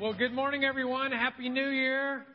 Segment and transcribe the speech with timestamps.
[0.00, 1.12] Well, good morning, everyone.
[1.12, 2.26] Happy New Year.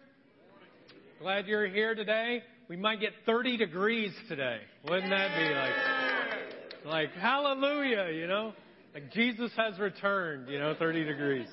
[1.19, 2.41] Glad you're here today.
[2.69, 4.59] We might get 30 degrees today.
[4.87, 8.53] Wouldn't that be like, like, hallelujah, you know?
[8.93, 11.47] Like Jesus has returned, you know, 30 degrees.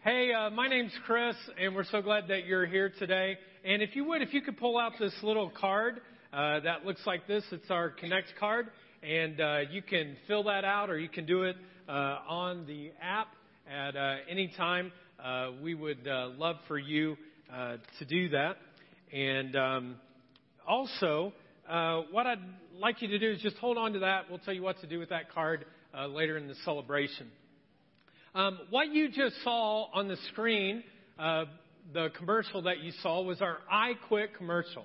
[0.00, 3.36] Hey, uh, my name's Chris, and we're so glad that you're here today.
[3.66, 6.00] And if you would, if you could pull out this little card
[6.32, 8.68] uh, that looks like this, it's our Connect card,
[9.02, 11.56] and uh, you can fill that out, or you can do it
[11.86, 11.92] uh,
[12.26, 13.28] on the app
[13.70, 14.90] at uh, any time
[15.22, 17.16] uh, we would uh, love for you
[17.52, 18.56] uh, to do that.
[19.12, 19.96] And um,
[20.66, 21.32] also,
[21.68, 22.38] uh, what I'd
[22.78, 24.30] like you to do is just hold on to that.
[24.30, 25.64] We'll tell you what to do with that card
[25.96, 27.28] uh, later in the celebration.
[28.34, 30.84] Um, what you just saw on the screen,
[31.18, 34.84] the commercial that you saw, was our I Quit commercial.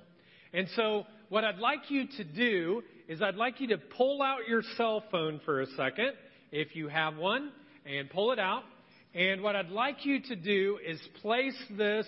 [0.53, 4.47] And so, what I'd like you to do is I'd like you to pull out
[4.47, 6.13] your cell phone for a second,
[6.51, 7.51] if you have one,
[7.85, 8.63] and pull it out.
[9.15, 12.07] And what I'd like you to do is place this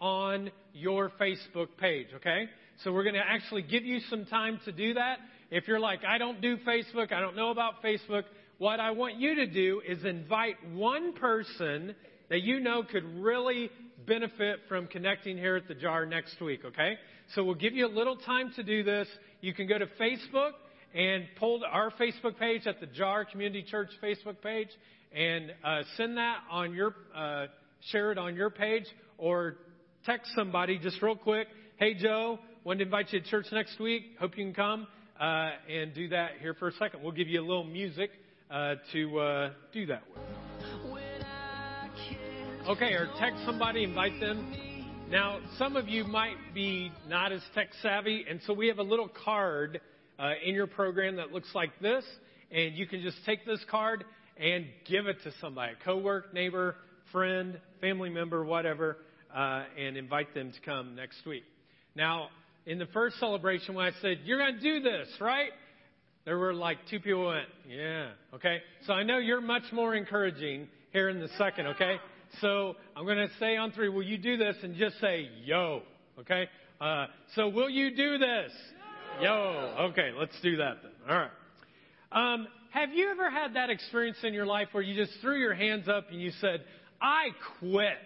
[0.00, 2.44] on your Facebook page, okay?
[2.82, 5.18] So we're going to actually give you some time to do that.
[5.50, 8.22] If you're like, I don't do Facebook, I don't know about Facebook,
[8.58, 11.94] what I want you to do is invite one person
[12.30, 13.70] that you know could really
[14.06, 16.98] benefit from connecting here at the jar next week, okay?
[17.34, 19.08] So we'll give you a little time to do this.
[19.40, 20.52] You can go to Facebook
[20.94, 24.68] and pull our Facebook page at the Jar Community Church Facebook page
[25.14, 27.46] and uh, send that on your, uh,
[27.90, 28.84] share it on your page,
[29.16, 29.56] or
[30.04, 31.48] text somebody just real quick.
[31.76, 34.02] Hey Joe, wanted to invite you to church next week.
[34.18, 34.86] Hope you can come
[35.20, 37.02] uh, and do that here for a second.
[37.02, 38.10] We'll give you a little music
[38.50, 40.18] uh, to uh, do that with.
[42.66, 45.04] Okay, or text somebody, invite them.
[45.10, 48.82] Now, some of you might be not as tech savvy, and so we have a
[48.82, 49.82] little card
[50.18, 52.04] uh, in your program that looks like this,
[52.50, 54.04] and you can just take this card
[54.36, 56.76] and give it to somebody, a coworker, neighbor,
[57.12, 58.98] friend, family member, whatever,
[59.34, 61.44] uh, and invite them to come next week.
[61.94, 62.28] Now,
[62.66, 65.50] in the first celebration, when I said, You're going to do this, right?
[66.24, 68.58] There were like two people went, Yeah, okay.
[68.86, 71.96] So I know you're much more encouraging here in the second, okay?
[72.40, 74.56] So I'm going to say on three, Will you do this?
[74.62, 75.82] And just say, Yo,
[76.18, 76.48] okay?
[76.80, 78.50] Uh, so will you do this?
[79.20, 79.90] Yo.
[79.90, 80.92] Okay, let's do that then.
[81.08, 81.30] All right.
[82.10, 85.54] Um, have you ever had that experience in your life where you just threw your
[85.54, 86.64] hands up and you said,
[87.00, 87.28] I
[87.60, 87.98] quit?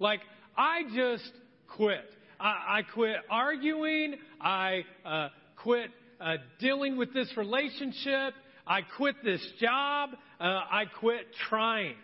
[0.00, 0.18] Like,
[0.56, 1.30] I just
[1.76, 2.04] quit.
[2.40, 4.16] I, I quit arguing.
[4.40, 5.28] I uh,
[5.62, 5.90] quit
[6.20, 8.34] uh, dealing with this relationship.
[8.66, 10.10] I quit this job.
[10.40, 11.94] Uh, I quit trying.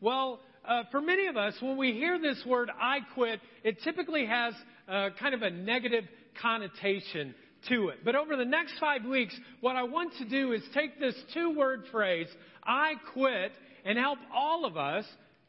[0.00, 4.26] Well, uh, for many of us, when we hear this word, I quit, it typically
[4.26, 4.54] has
[4.88, 6.04] uh, kind of a negative
[6.40, 7.34] connotation
[7.68, 8.04] to it.
[8.04, 11.56] But over the next five weeks, what I want to do is take this two
[11.56, 12.28] word phrase,
[12.64, 13.52] I quit,
[13.84, 15.04] and help all of us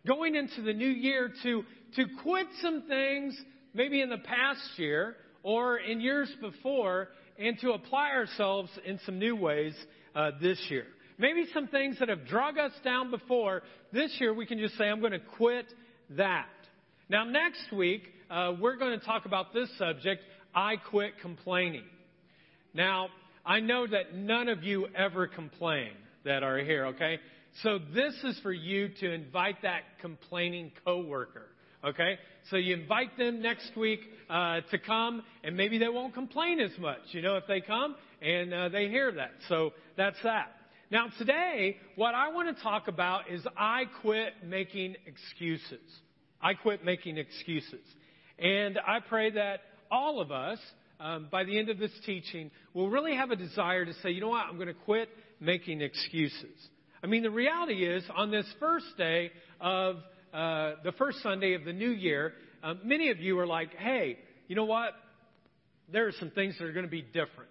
[0.05, 1.63] going into the new year to,
[1.95, 3.39] to quit some things
[3.73, 9.19] maybe in the past year or in years before and to apply ourselves in some
[9.19, 9.73] new ways
[10.15, 10.85] uh, this year.
[11.17, 14.85] Maybe some things that have drug us down before, this year we can just say,
[14.85, 15.65] I'm going to quit
[16.11, 16.47] that.
[17.09, 20.23] Now, next week, uh, we're going to talk about this subject
[20.55, 21.83] I quit complaining.
[22.73, 23.09] Now,
[23.45, 25.91] I know that none of you ever complain
[26.25, 27.19] that are here, okay?
[27.61, 31.49] So this is for you to invite that complaining coworker,
[31.83, 32.17] okay?
[32.49, 36.71] So you invite them next week uh, to come, and maybe they won't complain as
[36.79, 39.31] much, you know, if they come and uh, they hear that.
[39.49, 40.47] So that's that.
[40.89, 45.81] Now today, what I want to talk about is I quit making excuses.
[46.41, 47.85] I quit making excuses.
[48.39, 49.61] And I pray that
[49.91, 50.59] all of us
[51.03, 54.21] um, by the end of this teaching, will really have a desire to say, you
[54.21, 55.09] know what, I'm going to quit
[55.39, 56.57] making excuses.
[57.03, 59.97] I mean, the reality is, on this first day of
[60.33, 64.17] uh, the first Sunday of the new year, uh, many of you are like, hey,
[64.47, 64.93] you know what?
[65.91, 67.49] There are some things that are going to be different.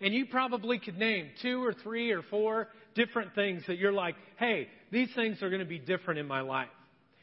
[0.00, 4.16] And you probably could name two or three or four different things that you're like,
[4.38, 6.68] hey, these things are going to be different in my life.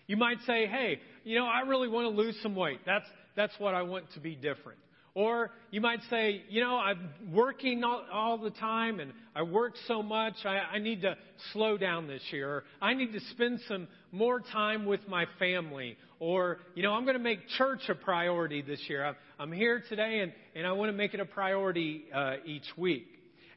[0.05, 2.79] You might say, hey, you know, I really want to lose some weight.
[2.85, 3.05] That's,
[3.35, 4.79] that's what I want to be different.
[5.17, 9.73] Or you might say, you know, I'm working all, all the time and I work
[9.87, 11.17] so much, I, I need to
[11.53, 12.47] slow down this year.
[12.47, 15.97] Or I need to spend some more time with my family.
[16.19, 19.03] Or, you know, I'm going to make church a priority this year.
[19.03, 22.67] I'm, I'm here today and, and I want to make it a priority uh, each
[22.77, 23.07] week.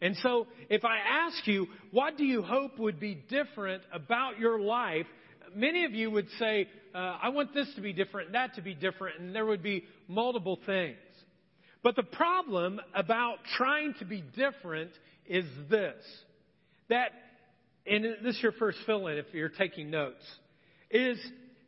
[0.00, 4.58] And so, if I ask you, what do you hope would be different about your
[4.58, 5.04] life?
[5.54, 8.72] Many of you would say, uh, I want this to be different, that to be
[8.72, 10.96] different, and there would be multiple things.
[11.82, 14.90] But the problem about trying to be different
[15.26, 16.02] is this
[16.88, 17.12] that,
[17.86, 20.24] and this is your first fill in if you're taking notes,
[20.90, 21.18] is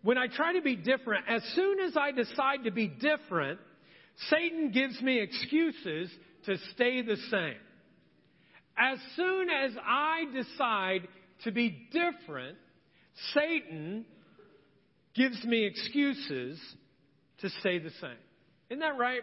[0.02, 3.60] when I try to be different, as soon as I decide to be different,
[4.28, 6.10] Satan gives me excuses
[6.46, 7.56] to stay the same.
[8.76, 11.08] As soon as I decide
[11.44, 12.58] to be different,
[13.32, 14.04] Satan
[15.14, 16.58] gives me excuses
[17.40, 18.16] to stay the same.
[18.70, 19.20] Isn't that right?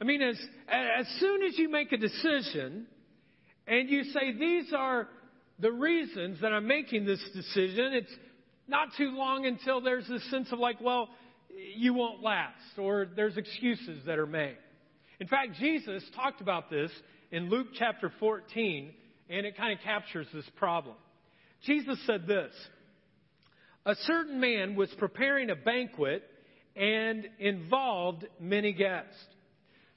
[0.00, 0.38] I mean, as,
[0.68, 2.86] as soon as you make a decision
[3.66, 5.08] and you say, these are
[5.58, 8.12] the reasons that I'm making this decision, it's
[8.66, 11.08] not too long until there's this sense of like, well,
[11.76, 14.56] you won't last, or there's excuses that are made.
[15.18, 16.90] In fact, Jesus talked about this
[17.30, 18.92] in Luke chapter 14,
[19.28, 20.96] and it kind of captures this problem.
[21.66, 22.52] Jesus said this
[23.84, 26.22] A certain man was preparing a banquet
[26.74, 29.26] and involved many guests.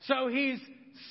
[0.08, 0.60] So he's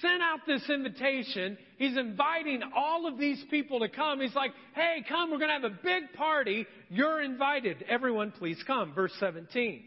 [0.00, 1.56] sent out this invitation.
[1.79, 4.21] He's inviting all of these people to come.
[4.21, 6.67] He's like, hey, come, we're going to have a big party.
[6.89, 7.85] You're invited.
[7.89, 8.94] Everyone, please come.
[8.94, 9.83] Verse 17.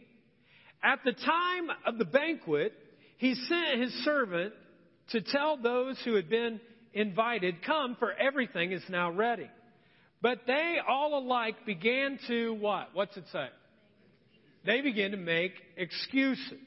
[0.83, 2.73] At the time of the banquet,
[3.17, 4.53] he sent his servant
[5.11, 6.59] to tell those who had been
[6.93, 9.49] invited, Come, for everything is now ready.
[10.21, 12.89] But they all alike began to what?
[12.93, 13.47] What's it say?
[14.65, 16.59] They began to make excuses.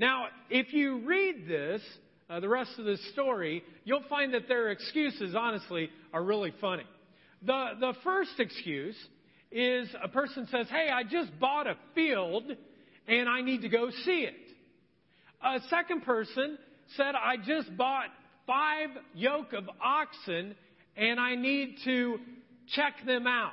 [0.00, 1.82] Now, if you read this,
[2.30, 6.84] uh, the rest of the story, you'll find that their excuses, honestly, are really funny.
[7.42, 8.96] The, the first excuse
[9.52, 12.44] is a person says, Hey, I just bought a field
[13.06, 14.34] and I need to go see it.
[15.44, 16.56] A second person
[16.96, 18.06] said, I just bought
[18.46, 20.54] five yoke of oxen
[20.96, 22.16] and I need to
[22.74, 23.52] check them out.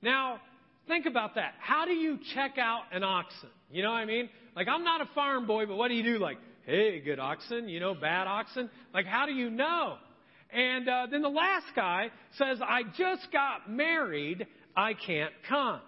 [0.00, 0.38] Now,
[0.86, 1.54] think about that.
[1.58, 3.48] How do you check out an oxen?
[3.68, 4.28] You know what I mean?
[4.56, 6.18] Like, I'm not a farm boy, but what do you do?
[6.18, 8.70] Like, hey, good oxen, you know, bad oxen?
[8.94, 9.98] Like, how do you know?
[10.50, 15.80] And uh, then the last guy says, I just got married, I can't come.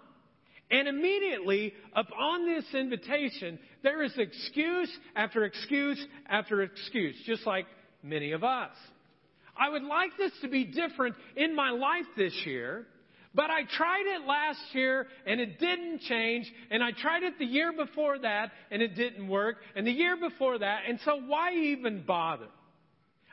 [0.69, 7.65] And immediately, upon this invitation, there is excuse after excuse after excuse, just like
[8.03, 8.75] many of us.
[9.57, 12.85] I would like this to be different in my life this year,
[13.35, 17.45] but I tried it last year and it didn't change, and I tried it the
[17.45, 21.53] year before that and it didn't work, and the year before that, and so why
[21.53, 22.47] even bother?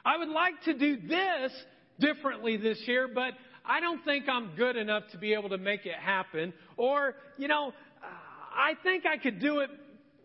[0.04, 1.52] I would like to do this
[1.98, 3.32] differently this year, but
[3.64, 6.52] I don't think I'm good enough to be able to make it happen.
[6.76, 7.72] Or, you know,
[8.02, 9.70] I think I could do it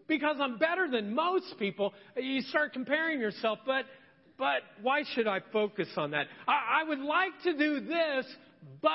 [0.07, 1.93] because I'm better than most people.
[2.15, 3.85] You start comparing yourself, but,
[4.37, 6.27] but why should I focus on that?
[6.47, 8.25] I, I would like to do this,
[8.81, 8.91] but,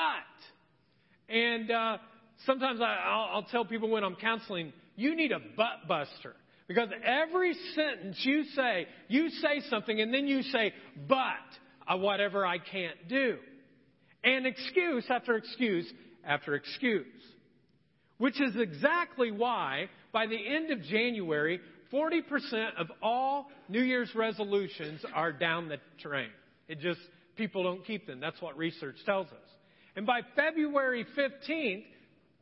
[1.28, 1.99] and, uh,
[2.44, 6.34] sometimes I, I'll, I'll tell people when I'm counseling, you need a butt buster.
[6.69, 10.73] Because every sentence you say, you say something and then you say,
[11.08, 11.25] but
[11.87, 13.38] uh, whatever I can't do
[14.26, 15.90] and excuse after excuse
[16.26, 17.06] after excuse.
[18.19, 21.61] Which is exactly why, by the end of January,
[21.93, 22.23] 40%
[22.78, 26.31] of all New Year's resolutions are down the drain.
[26.67, 27.00] It just,
[27.37, 28.19] people don't keep them.
[28.19, 29.45] That's what research tells us.
[29.96, 31.84] And by February 15th,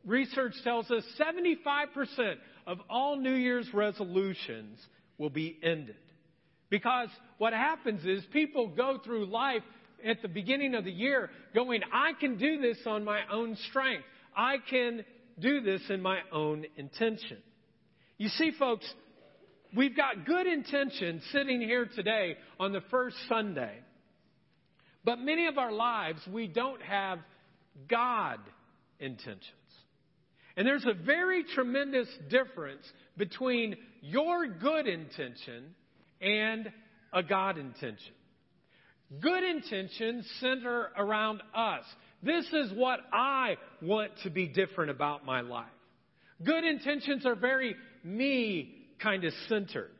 [0.05, 2.35] research tells us 75%
[2.67, 4.77] of all New Year's resolutions
[5.17, 5.95] will be ended.
[6.69, 9.63] Because what happens is people go through life
[10.05, 14.03] at the beginning of the year going, I can do this on my own strength.
[14.35, 15.05] I can
[15.39, 17.37] do this in my own intention.
[18.17, 18.85] You see, folks,
[19.75, 23.77] we've got good intention sitting here today on the first Sunday.
[25.03, 27.19] But many of our lives, we don't have
[27.89, 28.39] God
[28.99, 29.51] intentions.
[30.57, 32.85] And there's a very tremendous difference
[33.17, 35.75] between your good intention
[36.21, 36.71] and
[37.11, 38.13] a God intention.
[39.21, 41.83] Good intentions center around us.
[42.23, 45.67] This is what I want to be different about my life.
[46.43, 49.91] Good intentions are very me kind of centered.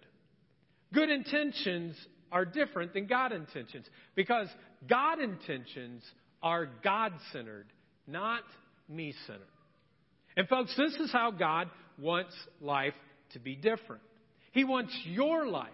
[0.94, 1.96] Good intentions
[2.32, 4.48] are different than God intentions because
[4.88, 6.04] God intentions
[6.42, 7.68] are God centered,
[8.08, 8.42] not
[8.88, 9.44] me centered.
[10.38, 12.94] And folks, this is how God wants life
[13.34, 14.02] to be different.
[14.52, 15.70] He wants your life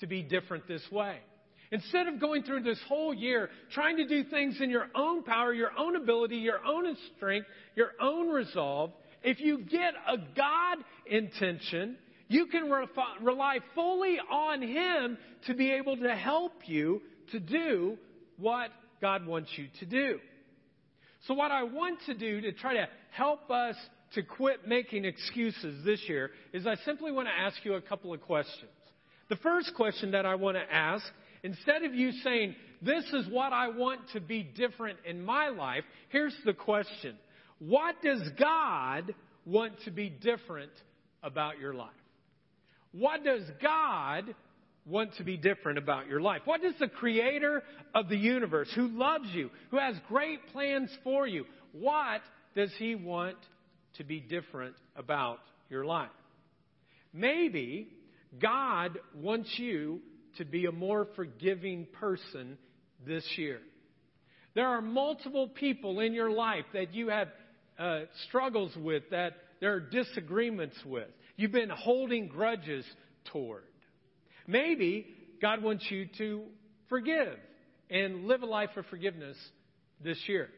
[0.00, 1.18] to be different this way.
[1.70, 5.54] Instead of going through this whole year trying to do things in your own power,
[5.54, 8.92] your own ability, your own strength, your own resolve,
[9.22, 11.96] if you get a God intention,
[12.28, 12.70] you can
[13.22, 15.16] rely fully on Him
[15.46, 17.00] to be able to help you
[17.30, 17.96] to do
[18.36, 18.70] what
[19.02, 20.18] God wants you to do.
[21.26, 23.76] So, what I want to do to try to help us
[24.14, 28.14] to quit making excuses this year is I simply want to ask you a couple
[28.14, 28.70] of questions.
[29.28, 31.04] The first question that I want to ask
[31.42, 35.84] Instead of you saying, This is what I want to be different in my life,
[36.10, 37.16] here's the question
[37.58, 40.72] What does God want to be different
[41.22, 41.90] about your life?
[42.92, 44.34] What does God
[44.86, 46.42] want to be different about your life?
[46.44, 47.62] What does the creator
[47.94, 52.20] of the universe, who loves you, who has great plans for you, what
[52.54, 53.36] does he want
[53.96, 55.38] to be different about
[55.70, 56.10] your life?
[57.12, 57.88] Maybe
[58.40, 60.00] God wants you
[60.38, 62.56] to be a more forgiving person
[63.06, 63.60] this year.
[64.54, 67.28] There are multiple people in your life that you have
[67.78, 71.08] uh, struggles with, that there are disagreements with.
[71.36, 72.84] You've been holding grudges
[73.32, 73.64] toward.
[74.46, 75.06] Maybe
[75.40, 76.42] God wants you to
[76.88, 77.36] forgive
[77.90, 79.36] and live a life of forgiveness
[80.02, 80.48] this year.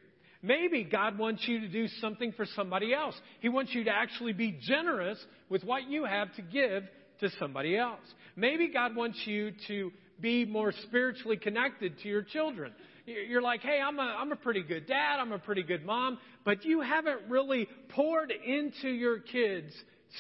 [0.43, 3.15] Maybe God wants you to do something for somebody else.
[3.41, 6.85] He wants you to actually be generous with what you have to give
[7.21, 8.03] to somebody else.
[8.37, 12.73] Maybe God wants you to be more spiritually connected to your children.
[13.07, 16.19] You're like, hey, I'm a, I'm a pretty good dad, I'm a pretty good mom,
[16.45, 19.73] but you haven't really poured into your kids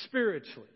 [0.04, 0.68] spiritually.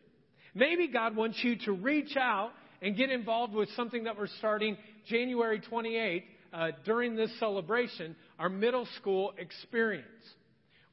[0.54, 2.50] Maybe God wants you to reach out
[2.82, 4.76] and get involved with something that we're starting
[5.08, 10.06] January 28th uh, during this celebration, our middle school experience.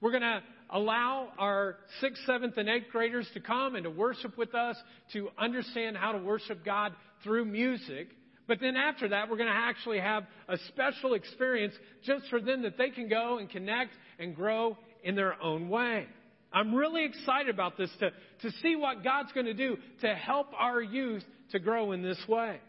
[0.01, 4.37] We're going to allow our sixth, seventh, and eighth graders to come and to worship
[4.37, 4.75] with us,
[5.13, 8.09] to understand how to worship God through music.
[8.47, 11.73] But then after that, we're going to actually have a special experience
[12.03, 16.07] just for them that they can go and connect and grow in their own way.
[16.55, 18.11] I'm really excited about this to,
[18.43, 22.17] to see what God's going to do to help our youth to grow in this
[22.29, 22.61] way.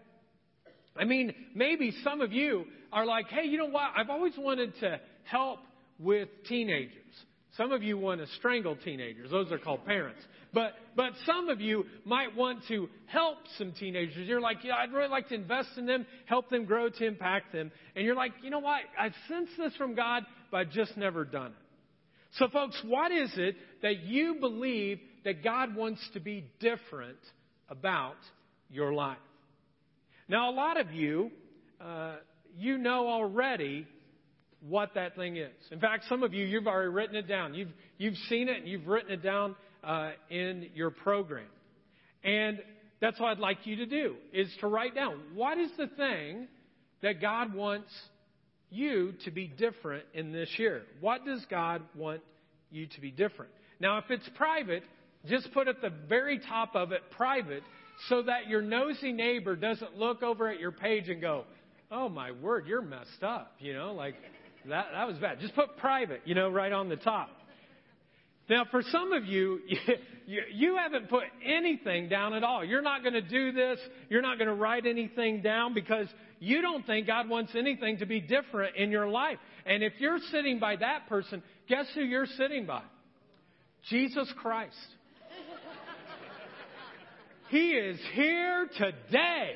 [0.97, 3.93] I mean, maybe some of you are like, hey, you know what?
[3.97, 5.61] I've always wanted to help
[6.01, 6.93] with teenagers.
[7.57, 9.31] Some of you want to strangle teenagers.
[9.31, 10.21] Those are called parents.
[10.53, 14.27] But, but some of you might want to help some teenagers.
[14.27, 17.53] You're like, yeah, I'd really like to invest in them, help them grow to impact
[17.53, 17.71] them.
[17.95, 18.81] And you're like, you know what?
[18.99, 21.66] I've sensed this from God, but I've just never done it.
[22.33, 27.19] So, folks, what is it that you believe that God wants to be different
[27.69, 28.17] about
[28.71, 29.17] your life?
[30.29, 31.31] Now, a lot of you,
[31.81, 32.17] uh,
[32.57, 33.87] you know already
[34.61, 35.53] what that thing is.
[35.71, 37.55] In fact, some of you, you've already written it down.
[37.55, 39.55] You've, you've seen it and you've written it down
[39.85, 41.47] uh, in your program.
[42.25, 42.59] And
[43.01, 46.49] that's what I'd like you to do, is to write down what is the thing
[47.03, 47.91] that God wants
[48.71, 50.83] you to be different in this year?
[51.01, 52.21] What does God want
[52.71, 53.51] you to be different?
[53.81, 54.83] Now, if it's private,
[55.27, 57.63] just put at the very top of it private
[58.09, 61.45] so that your nosy neighbor doesn't look over at your page and go,
[61.91, 63.53] oh my word, you're messed up.
[63.59, 64.15] You know, like
[64.69, 65.41] that, that was bad.
[65.41, 67.31] Just put private, you know, right on the top.
[68.49, 69.61] Now, for some of you,
[70.27, 72.65] you, you haven't put anything down at all.
[72.65, 73.79] You're not going to do this.
[74.09, 76.07] You're not going to write anything down because
[76.39, 79.39] you don't think God wants anything to be different in your life.
[79.65, 82.83] And if you're sitting by that person, guess who you're sitting by?
[83.89, 84.77] Jesus Christ.
[87.49, 89.53] He is here today,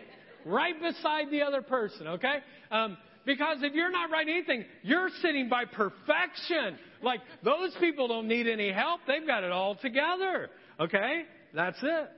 [0.46, 2.36] right beside the other person, okay?
[2.70, 6.78] Um, because if you're not writing anything, you're sitting by perfection.
[7.02, 9.00] Like, those people don't need any help.
[9.06, 10.50] They've got it all together.
[10.78, 11.24] Okay?
[11.54, 12.08] That's it.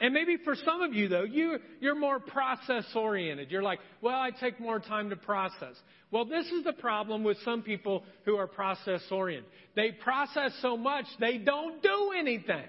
[0.00, 3.50] And maybe for some of you, though, you, you're more process oriented.
[3.50, 5.76] You're like, well, I take more time to process.
[6.10, 9.50] Well, this is the problem with some people who are process oriented.
[9.76, 12.64] They process so much, they don't do anything.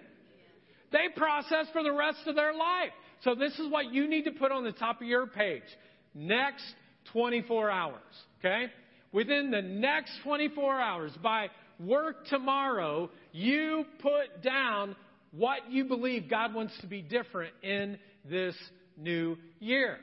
[0.91, 2.91] They process for the rest of their life.
[3.24, 5.63] So this is what you need to put on the top of your page.
[6.13, 6.63] Next
[7.12, 8.01] 24 hours.
[8.39, 8.65] Okay?
[9.12, 14.95] Within the next 24 hours, by work tomorrow, you put down
[15.31, 17.97] what you believe God wants to be different in
[18.29, 18.55] this
[18.97, 19.97] new year.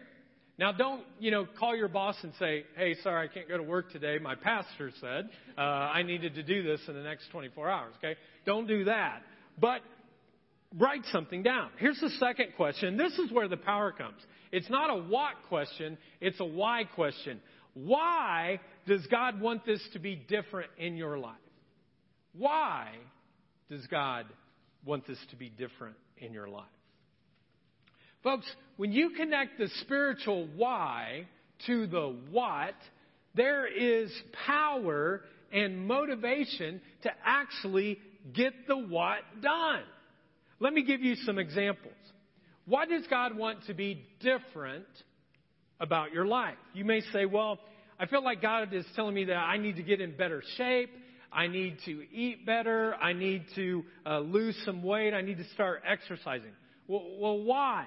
[0.59, 3.63] Now, don't, you know, call your boss and say, hey, sorry, I can't go to
[3.63, 4.19] work today.
[4.19, 8.19] My pastor said uh, I needed to do this in the next 24 hours, okay?
[8.45, 9.23] Don't do that.
[9.59, 9.81] But
[10.79, 11.71] write something down.
[11.79, 12.97] Here's the second question.
[12.97, 14.21] This is where the power comes.
[14.51, 17.41] It's not a what question, it's a why question.
[17.75, 21.37] Why does God want this to be different in your life?
[22.37, 22.89] Why
[23.71, 24.27] does God
[24.85, 26.67] want this to be different in your life?
[28.23, 31.27] Folks, when you connect the spiritual why
[31.67, 32.75] to the what,
[33.35, 34.13] there is
[34.47, 37.99] power and motivation to actually
[38.33, 39.83] get the what done.
[40.63, 41.93] Let me give you some examples.
[42.67, 44.87] What does God want to be different
[45.81, 46.55] about your life?
[46.73, 47.59] You may say, well,
[47.99, 50.91] I feel like God is telling me that I need to get in better shape.
[51.33, 52.95] I need to eat better.
[52.95, 55.15] I need to uh, lose some weight.
[55.15, 56.53] I need to start exercising.
[56.87, 57.87] Well, well, why?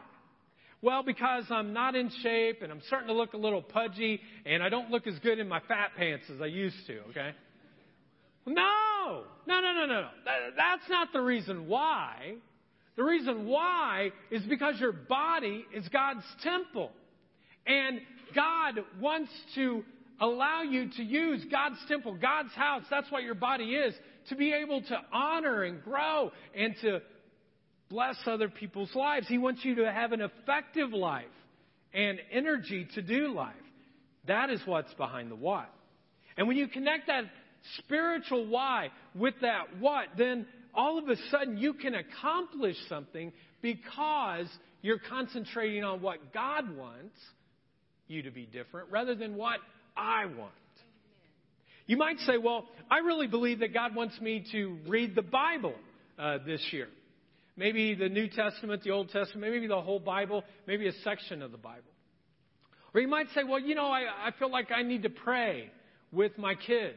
[0.81, 4.61] Well, because I'm not in shape and I'm starting to look a little pudgy and
[4.61, 7.31] I don't look as good in my fat pants as I used to, okay?
[8.45, 9.23] No!
[9.47, 10.09] No, no, no, no, no.
[10.57, 12.35] That's not the reason why.
[12.95, 16.91] The reason why is because your body is God's temple.
[17.67, 17.99] And
[18.33, 19.83] God wants to
[20.19, 23.93] allow you to use God's temple, God's house, that's what your body is,
[24.29, 27.01] to be able to honor and grow and to
[27.89, 29.27] bless other people's lives.
[29.27, 31.25] He wants you to have an effective life
[31.93, 33.53] and energy to do life.
[34.27, 35.69] That is what's behind the what.
[36.37, 37.25] And when you connect that
[37.77, 44.47] spiritual why with that what, then all of a sudden you can accomplish something because
[44.81, 47.17] you're concentrating on what God wants
[48.07, 49.59] you to be different rather than what
[49.97, 50.51] I want.
[51.87, 55.75] You might say, well, I really believe that God wants me to read the Bible
[56.17, 56.87] uh, this year.
[57.57, 61.51] Maybe the New Testament, the Old Testament, maybe the whole Bible, maybe a section of
[61.51, 61.83] the Bible.
[62.93, 65.69] Or you might say, well, you know, I, I feel like I need to pray
[66.11, 66.95] with my kids,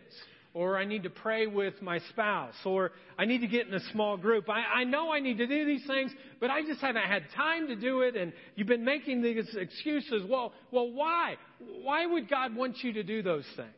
[0.54, 3.92] or I need to pray with my spouse, or I need to get in a
[3.92, 4.48] small group.
[4.48, 7.68] I, I know I need to do these things, but I just haven't had time
[7.68, 10.22] to do it, and you've been making these excuses.
[10.28, 11.36] Well, well, why?
[11.82, 13.68] Why would God want you to do those things?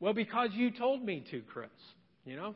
[0.00, 1.70] Well, because you told me to, Chris.
[2.24, 2.54] You know?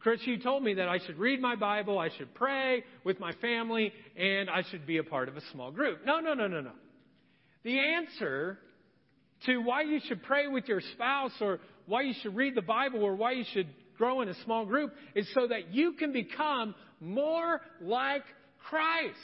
[0.00, 3.32] Chris, you told me that I should read my Bible, I should pray with my
[3.40, 6.06] family, and I should be a part of a small group.
[6.06, 6.72] No, no, no, no, no.
[7.64, 8.58] The answer
[9.46, 13.02] to why you should pray with your spouse or why you should read the Bible
[13.02, 16.74] or why you should grow in a small group is so that you can become
[17.00, 18.22] more like
[18.68, 19.16] Christ.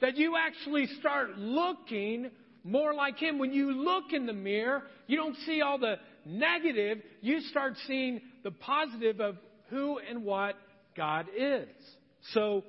[0.00, 2.30] That you actually start looking
[2.64, 3.38] more like Him.
[3.38, 8.20] When you look in the mirror, you don't see all the negative, you start seeing
[8.42, 9.36] the positive of
[9.70, 10.56] who and what
[10.96, 11.68] God is.
[12.32, 12.64] So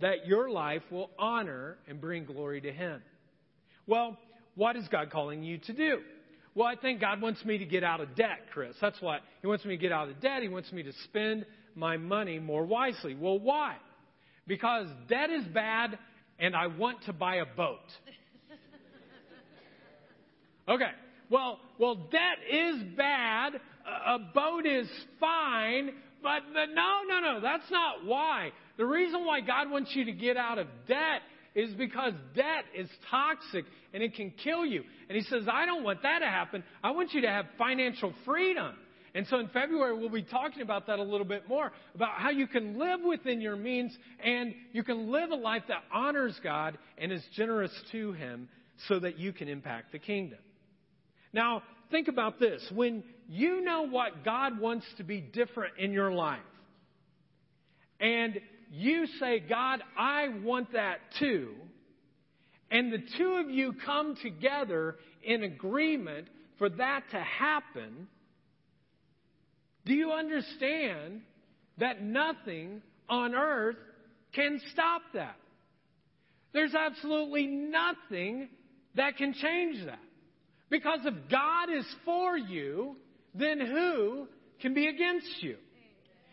[0.00, 3.02] that your life will honor and bring glory to Him.
[3.86, 4.18] Well,
[4.54, 6.00] what is God calling you to do?
[6.56, 8.74] Well, I think God wants me to get out of debt, Chris.
[8.80, 10.42] That's why He wants me to get out of debt.
[10.42, 11.44] He wants me to spend
[11.74, 13.14] my money more wisely.
[13.14, 13.76] Well, why?
[14.46, 15.98] Because debt is bad
[16.38, 17.78] and I want to buy a boat.
[20.68, 20.90] Okay.
[21.30, 23.52] Well, well, debt is bad.
[23.84, 24.88] A boat is
[25.20, 25.90] fine.
[26.20, 27.40] But, but no, no, no.
[27.40, 28.50] That's not why.
[28.76, 31.22] The reason why God wants you to get out of debt
[31.56, 33.64] is because debt is toxic
[33.94, 34.84] and it can kill you.
[35.08, 36.62] And he says, I don't want that to happen.
[36.84, 38.74] I want you to have financial freedom.
[39.14, 42.28] And so in February, we'll be talking about that a little bit more about how
[42.28, 46.76] you can live within your means and you can live a life that honors God
[46.98, 48.50] and is generous to Him
[48.88, 50.38] so that you can impact the kingdom.
[51.32, 52.70] Now, think about this.
[52.74, 56.40] When you know what God wants to be different in your life,
[57.98, 58.38] and
[58.70, 61.54] you say, God, I want that too,
[62.70, 68.08] and the two of you come together in agreement for that to happen,
[69.84, 71.20] do you understand
[71.78, 73.76] that nothing on earth
[74.34, 75.36] can stop that?
[76.52, 78.48] There's absolutely nothing
[78.96, 80.00] that can change that.
[80.70, 82.96] Because if God is for you,
[83.34, 84.26] then who
[84.60, 85.56] can be against you?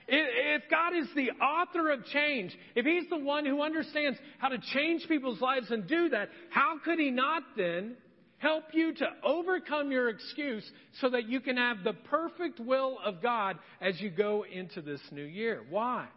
[0.07, 4.57] If God is the author of change, if He's the one who understands how to
[4.73, 7.95] change people's lives and do that, how could He not then
[8.37, 13.21] help you to overcome your excuse so that you can have the perfect will of
[13.21, 15.61] God as you go into this new year?
[15.69, 16.07] Why?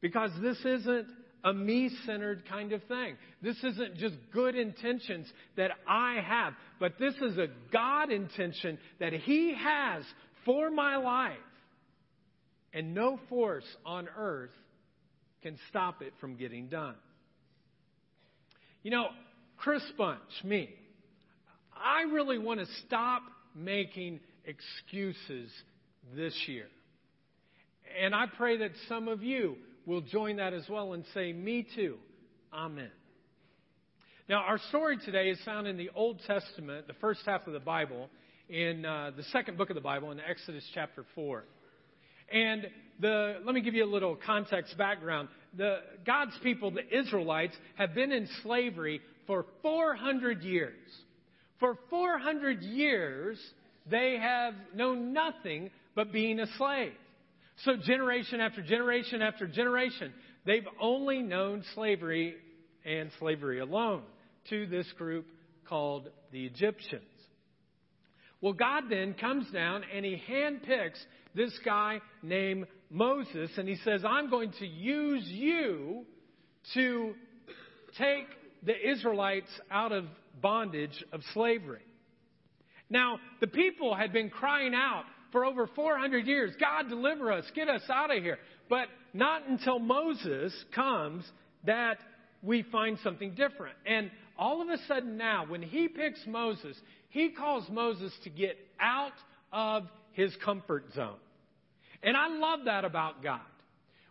[0.00, 1.06] Because this isn't
[1.44, 3.16] a me centered kind of thing.
[3.40, 5.26] This isn't just good intentions
[5.56, 10.04] that I have, but this is a God intention that He has
[10.44, 11.38] for my life.
[12.72, 14.50] And no force on earth
[15.42, 16.94] can stop it from getting done.
[18.82, 19.08] You know,
[19.58, 20.70] Chris Bunch, me,
[21.74, 23.22] I really want to stop
[23.54, 25.50] making excuses
[26.14, 26.66] this year.
[28.00, 29.56] And I pray that some of you
[29.86, 31.96] will join that as well and say, Me too.
[32.52, 32.90] Amen.
[34.28, 37.60] Now, our story today is found in the Old Testament, the first half of the
[37.60, 38.08] Bible,
[38.48, 41.44] in uh, the second book of the Bible, in Exodus chapter 4.
[42.32, 42.66] And
[43.00, 45.28] the, let me give you a little context background.
[45.56, 50.74] The, God's people, the Israelites, have been in slavery for 400 years.
[51.60, 53.38] For 400 years,
[53.90, 56.92] they have known nothing but being a slave.
[57.64, 60.12] So, generation after generation after generation,
[60.46, 62.34] they've only known slavery
[62.84, 64.02] and slavery alone
[64.50, 65.26] to this group
[65.68, 67.02] called the Egyptians.
[68.42, 70.98] Well, God then comes down and he handpicks
[71.34, 76.04] this guy named Moses and he says, I'm going to use you
[76.74, 77.14] to
[77.96, 78.26] take
[78.64, 80.04] the Israelites out of
[80.40, 81.82] bondage of slavery.
[82.90, 86.52] Now, the people had been crying out for over 400 years.
[86.60, 88.38] God, deliver us, get us out of here.
[88.68, 91.24] But not until Moses comes
[91.64, 91.98] that
[92.42, 93.76] we find something different.
[93.86, 94.10] And
[94.42, 96.76] all of a sudden now, when he picks Moses,
[97.10, 99.12] he calls Moses to get out
[99.52, 101.20] of his comfort zone.
[102.02, 103.38] And I love that about God.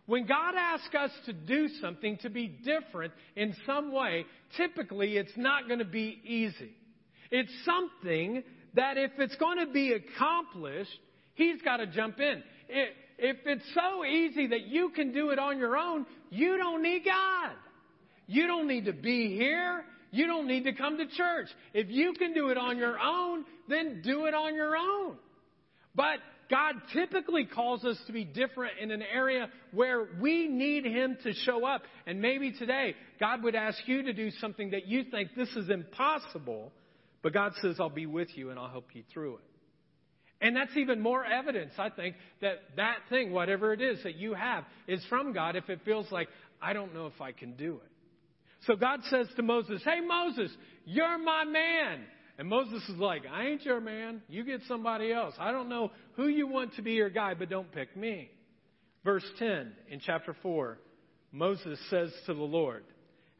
[0.06, 4.24] When God asks us to do something to be different in some way,
[4.56, 6.72] typically it's not going to be easy.
[7.30, 8.42] It's something
[8.72, 10.98] that if it's going to be accomplished,
[11.34, 12.42] He's got to jump in.
[12.70, 17.04] If it's so easy that you can do it on your own, you don't need
[17.04, 17.52] God.
[18.26, 19.84] You don't need to be here.
[20.12, 21.48] You don't need to come to church.
[21.72, 25.16] If you can do it on your own, then do it on your own.
[25.94, 26.18] But
[26.50, 31.32] God typically calls us to be different in an area where we need Him to
[31.32, 31.82] show up.
[32.06, 35.70] And maybe today, God would ask you to do something that you think this is
[35.70, 36.70] impossible,
[37.22, 39.44] but God says, I'll be with you and I'll help you through it.
[40.42, 44.34] And that's even more evidence, I think, that that thing, whatever it is that you
[44.34, 46.28] have, is from God if it feels like,
[46.60, 47.91] I don't know if I can do it.
[48.66, 50.50] So God says to Moses, Hey, Moses,
[50.84, 52.00] you're my man.
[52.38, 54.22] And Moses is like, I ain't your man.
[54.28, 55.34] You get somebody else.
[55.38, 58.30] I don't know who you want to be your guy, but don't pick me.
[59.04, 60.78] Verse 10 in chapter 4,
[61.32, 62.84] Moses says to the Lord,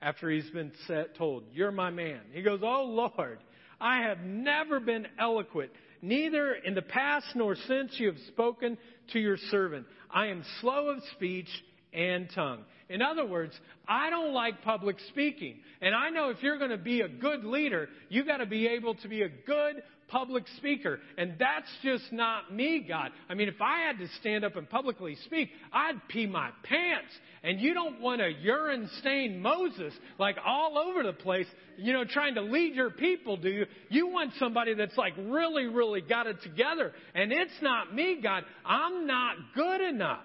[0.01, 2.21] after he's been set, told, You're my man.
[2.33, 3.39] He goes, Oh Lord,
[3.81, 5.71] I have never been eloquent,
[6.03, 8.77] neither in the past nor since you have spoken
[9.13, 9.87] to your servant.
[10.11, 11.49] I am slow of speech
[11.93, 12.65] and tongue.
[12.93, 13.55] In other words,
[13.89, 15.57] I don't like public speaking.
[15.81, 18.67] And I know if you're going to be a good leader, you've got to be
[18.67, 21.01] able to be a good public speaker.
[21.17, 23.11] And that's just not me, God.
[23.31, 27.09] I mean, if I had to stand up and publicly speak, I'd pee my pants.
[27.43, 31.47] And you don't want a urine stained Moses like all over the place,
[31.79, 33.67] you know, trying to lead your people, do you?
[33.89, 36.93] You want somebody that's like really, really got it together.
[37.15, 38.45] And it's not me, God.
[38.67, 40.21] I'm not good enough.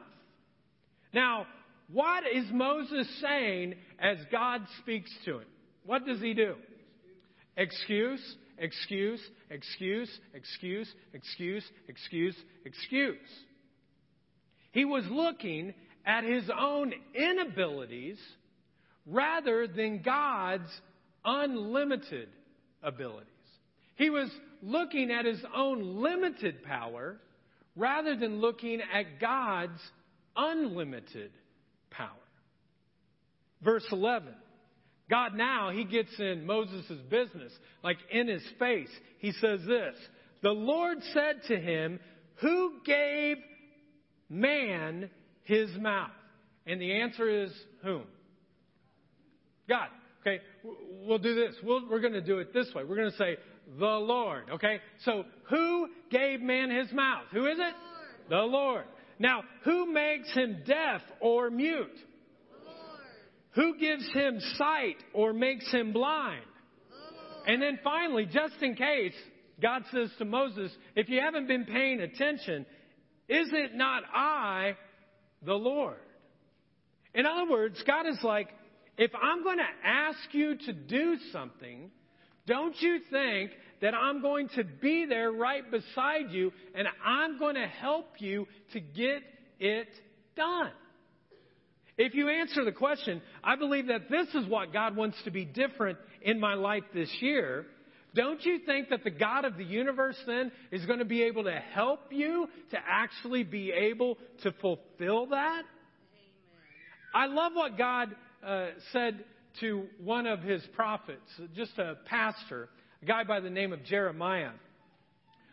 [1.13, 1.47] Now,
[1.91, 5.47] what is Moses saying as God speaks to him?
[5.85, 6.55] What does he do?
[7.55, 8.21] Excuse,
[8.57, 13.17] excuse, excuse, excuse, excuse, excuse, excuse.
[14.71, 15.73] He was looking
[16.05, 18.19] at his own inabilities
[19.05, 20.69] rather than God's
[21.23, 22.29] unlimited
[22.83, 23.27] abilities.
[23.95, 24.29] He was
[24.61, 27.17] looking at his own limited power
[27.75, 29.79] rather than looking at God's
[30.35, 31.31] unlimited
[31.89, 32.09] power.
[33.61, 34.33] Verse 11.
[35.09, 38.89] God now, he gets in Moses' business, like in his face.
[39.19, 39.95] He says this
[40.43, 41.99] The Lord said to him,
[42.41, 43.37] Who gave
[44.29, 45.09] man
[45.43, 46.11] his mouth?
[46.65, 47.51] And the answer is
[47.83, 48.03] whom?
[49.69, 49.87] God.
[50.21, 50.41] Okay,
[51.05, 51.55] we'll do this.
[51.63, 52.83] we we are going to do it this way.
[52.83, 53.37] We're going to say,
[53.79, 54.49] the Lord.
[54.51, 57.25] Okay, so who gave man his mouth?
[57.31, 57.73] Who is it?
[58.29, 58.45] The Lord.
[58.51, 58.85] The Lord.
[59.19, 61.97] Now, who makes him deaf or mute?
[63.51, 66.45] Who gives him sight or makes him blind?
[67.47, 69.15] And then finally, just in case,
[69.61, 72.65] God says to Moses, if you haven't been paying attention,
[73.27, 74.75] is it not I,
[75.43, 75.97] the Lord?
[77.15, 78.49] In other words, God is like,
[78.97, 81.89] if I'm going to ask you to do something,
[82.45, 87.55] don't you think that I'm going to be there right beside you and I'm going
[87.55, 89.21] to help you to get
[89.59, 89.87] it
[90.35, 90.71] done.
[91.97, 95.45] If you answer the question, I believe that this is what God wants to be
[95.45, 97.65] different in my life this year.
[98.13, 101.43] Don't you think that the God of the universe then is going to be able
[101.45, 105.63] to help you to actually be able to fulfill that?
[105.63, 105.65] Amen.
[107.13, 109.23] I love what God uh, said
[109.59, 112.69] to one of his prophets, just a pastor
[113.01, 114.51] a guy by the name of Jeremiah.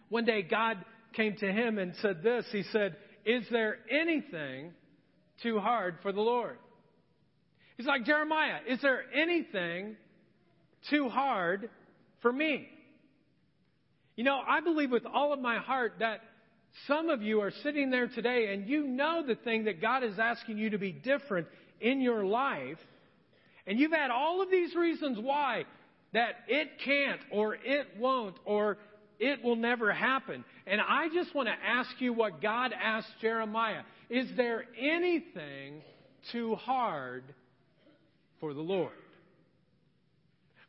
[0.08, 0.78] One day, God
[1.14, 4.72] came to him and said this He said, Is there anything
[5.42, 6.58] too hard for the Lord?
[7.76, 9.96] He's like, Jeremiah, is there anything
[10.90, 11.70] too hard
[12.22, 12.68] for me?
[14.16, 16.20] You know, I believe with all of my heart that
[16.86, 20.18] some of you are sitting there today and you know the thing that God is
[20.20, 21.48] asking you to be different
[21.80, 22.78] in your life.
[23.66, 25.64] And you've had all of these reasons why
[26.14, 28.78] that it can't or it won't or
[29.18, 30.44] it will never happen.
[30.66, 33.82] And I just want to ask you what God asked Jeremiah.
[34.08, 35.82] Is there anything
[36.32, 37.24] too hard
[38.40, 38.92] for the Lord?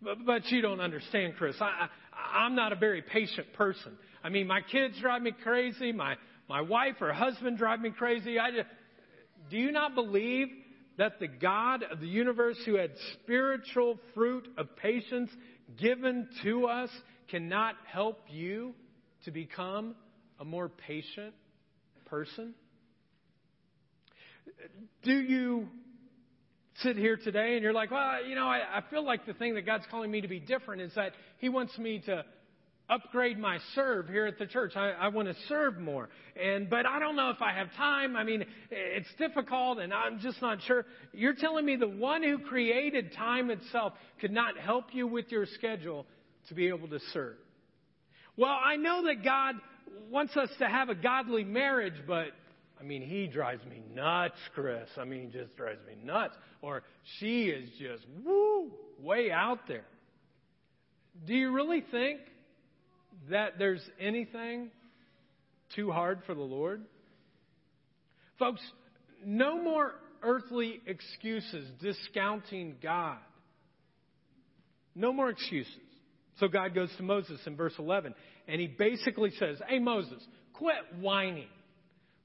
[0.01, 1.55] But, but you don't understand, Chris.
[1.59, 3.97] I, I, I'm not a very patient person.
[4.23, 5.91] I mean, my kids drive me crazy.
[5.91, 6.15] My,
[6.49, 8.39] my wife or husband drive me crazy.
[8.39, 8.69] I just,
[9.49, 10.47] do you not believe
[10.97, 15.29] that the God of the universe who had spiritual fruit of patience
[15.77, 16.89] given to us
[17.29, 18.73] cannot help you
[19.25, 19.95] to become
[20.39, 21.33] a more patient
[22.05, 22.53] person?
[25.03, 25.67] Do you
[26.81, 29.55] sit here today and you're like, well, you know, I, I feel like the thing
[29.55, 32.25] that God's calling me to be different is that He wants me to
[32.89, 34.73] upgrade my serve here at the church.
[34.75, 36.09] I, I want to serve more.
[36.41, 38.15] And, but I don't know if I have time.
[38.15, 40.85] I mean, it's difficult and I'm just not sure.
[41.13, 45.45] You're telling me the one who created time itself could not help you with your
[45.45, 46.05] schedule
[46.49, 47.37] to be able to serve.
[48.37, 49.55] Well, I know that God
[50.11, 52.27] wants us to have a godly marriage, but
[52.79, 54.89] I mean, he drives me nuts, Chris.
[54.97, 56.35] I mean, he just drives me nuts.
[56.61, 56.83] Or
[57.19, 59.85] she is just, woo, way out there.
[61.25, 62.19] Do you really think
[63.29, 64.71] that there's anything
[65.75, 66.83] too hard for the Lord?
[68.37, 68.61] Folks,
[69.25, 73.17] no more earthly excuses discounting God.
[74.93, 75.73] No more excuses.
[76.39, 78.13] So God goes to Moses in verse 11,
[78.47, 80.21] and he basically says, Hey, Moses,
[80.53, 81.47] quit whining.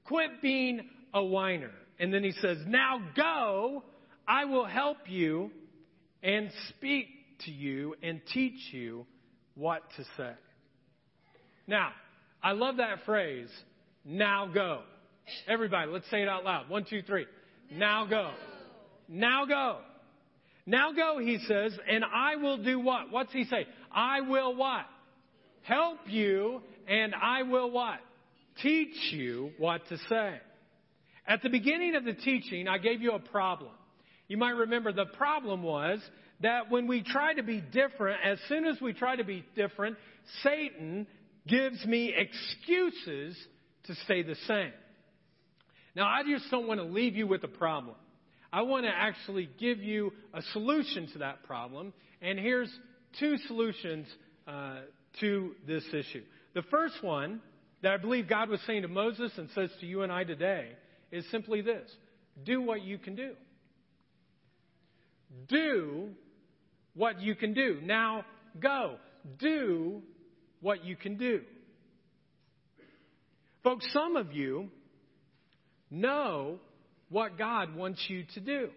[0.05, 1.71] Quit being a whiner.
[1.99, 3.83] And then he says, Now go,
[4.27, 5.51] I will help you
[6.23, 7.07] and speak
[7.45, 9.05] to you and teach you
[9.55, 10.33] what to say.
[11.67, 11.91] Now,
[12.43, 13.49] I love that phrase,
[14.03, 14.81] now go.
[15.47, 16.69] Everybody, let's say it out loud.
[16.69, 17.25] One, two, three.
[17.71, 18.31] Now go.
[19.07, 19.77] Now go.
[20.65, 23.11] Now go, he says, and I will do what?
[23.11, 23.67] What's he say?
[23.91, 24.85] I will what?
[25.63, 27.99] Help you, and I will what?
[28.61, 30.39] teach you what to say.
[31.27, 33.71] At the beginning of the teaching, I gave you a problem.
[34.27, 35.99] You might remember the problem was
[36.41, 39.97] that when we try to be different, as soon as we try to be different,
[40.43, 41.07] Satan
[41.47, 43.37] gives me excuses
[43.85, 44.71] to stay the same.
[45.95, 47.95] Now, I just don't want to leave you with a problem.
[48.53, 51.93] I want to actually give you a solution to that problem.
[52.21, 52.69] And here's
[53.19, 54.07] two solutions
[54.47, 54.81] uh,
[55.19, 56.23] to this issue.
[56.53, 57.41] The first one
[57.81, 60.69] that I believe God was saying to Moses and says to you and I today
[61.11, 61.89] is simply this
[62.45, 63.33] do what you can do.
[65.47, 66.09] Do
[66.93, 67.79] what you can do.
[67.83, 68.25] Now
[68.59, 68.95] go.
[69.39, 70.01] Do
[70.61, 71.41] what you can do.
[73.63, 74.69] Folks, some of you
[75.89, 76.59] know
[77.09, 78.69] what God wants you to do.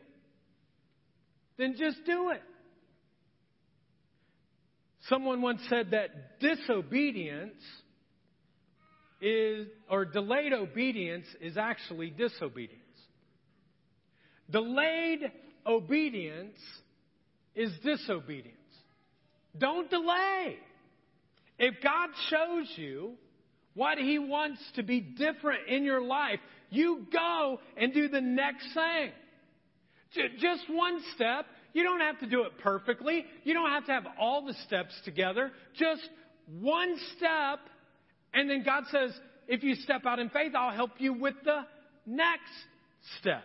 [1.56, 2.42] Then just do it.
[5.08, 7.62] Someone once said that disobedience
[9.20, 12.80] is, or delayed obedience is actually disobedience.
[14.50, 15.30] Delayed
[15.66, 16.58] obedience
[17.54, 18.56] is disobedience.
[19.56, 20.56] Don't delay.
[21.58, 23.12] If God shows you
[23.74, 26.40] what He wants to be different in your life,
[26.70, 29.10] you go and do the next thing.
[30.38, 31.46] Just one step.
[31.72, 33.24] You don't have to do it perfectly.
[33.42, 35.50] You don't have to have all the steps together.
[35.76, 36.08] Just
[36.46, 37.58] one step
[38.34, 39.12] and then God says,
[39.46, 41.60] if you step out in faith, I'll help you with the
[42.04, 42.52] next
[43.20, 43.44] step.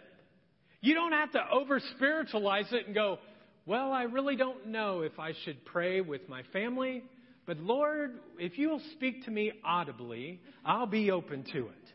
[0.82, 3.20] You don't have to over spiritualize it and go,
[3.66, 7.04] well, I really don't know if I should pray with my family,
[7.50, 11.94] but Lord, if you'll speak to me audibly, I'll be open to it.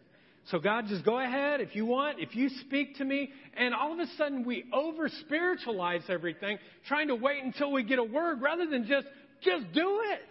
[0.51, 3.93] So God, just go ahead if you want, if you speak to me, and all
[3.93, 8.43] of a sudden we over spiritualize everything, trying to wait until we get a word
[8.43, 9.07] rather than just,
[9.43, 10.27] just do it.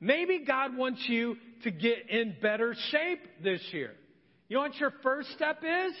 [0.00, 3.92] Maybe God wants you to get in better shape this year.
[4.48, 5.92] You know what your first step is?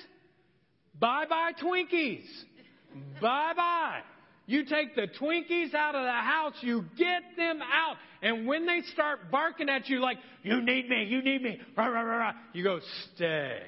[0.98, 2.26] Bye bye Twinkies.
[3.20, 4.00] bye bye.
[4.46, 8.82] You take the Twinkies out of the house, you get them out, and when they
[8.92, 12.32] start barking at you like, you need me, you need me, rah, rah, rah, rah,
[12.52, 12.80] you go,
[13.14, 13.60] stay.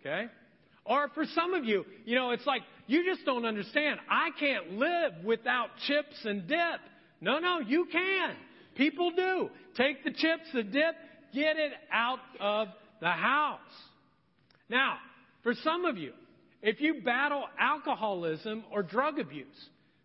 [0.00, 0.26] Okay?
[0.84, 4.00] Or for some of you, you know, it's like, you just don't understand.
[4.08, 6.80] I can't live without chips and dip.
[7.20, 8.34] No, no, you can.
[8.76, 9.50] People do.
[9.76, 10.94] Take the chips, the dip,
[11.34, 12.68] get it out of
[13.00, 13.58] the house.
[14.70, 14.96] Now,
[15.42, 16.12] for some of you,
[16.62, 19.46] if you battle alcoholism or drug abuse,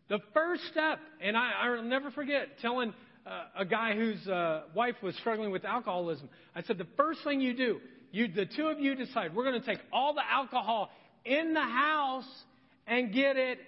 [0.10, 2.94] the first step, and I, I'll never forget telling
[3.26, 7.42] uh, a guy whose uh, wife was struggling with alcoholism, I said, the first thing
[7.42, 7.80] you do,
[8.12, 10.92] you, the two of you decide, we're going to take all the alcohol
[11.26, 12.30] in the house
[12.86, 13.60] and get it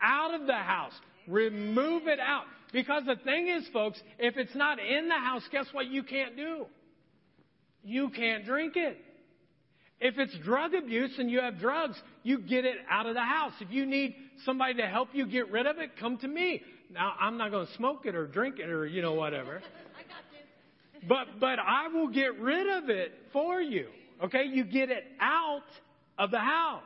[0.00, 0.92] out of the house.
[1.26, 2.44] Remove it out.
[2.72, 6.36] Because the thing is, folks, if it's not in the house, guess what you can't
[6.36, 6.66] do?
[7.84, 8.96] You can't drink it.
[10.04, 13.52] If it's drug abuse and you have drugs, you get it out of the house.
[13.60, 16.60] If you need somebody to help you get rid of it, come to me.
[16.92, 19.62] Now, I'm not going to smoke it or drink it or, you know, whatever.
[21.08, 23.86] but, but I will get rid of it for you.
[24.24, 24.42] Okay?
[24.44, 25.62] You get it out
[26.18, 26.82] of the house.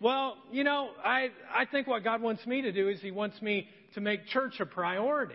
[0.00, 3.42] Well, you know, I, I think what God wants me to do is He wants
[3.42, 5.34] me to make church a priority.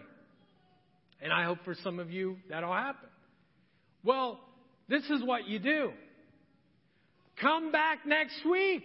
[1.21, 3.09] And I hope for some of you that'll happen.
[4.05, 4.39] Well,
[4.87, 5.91] this is what you do.
[7.41, 8.83] Come back next week.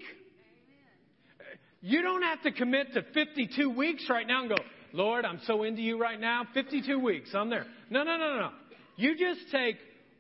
[1.81, 4.57] You don't have to commit to 52 weeks right now and go,
[4.93, 6.43] Lord, I'm so into you right now.
[6.53, 7.65] 52 weeks, I'm there.
[7.91, 8.51] No, no, no, no.
[8.97, 9.77] You just take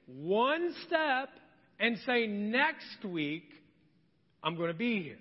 [0.07, 1.29] one step
[1.79, 3.45] and say, next week,
[4.43, 5.19] I'm going to be here.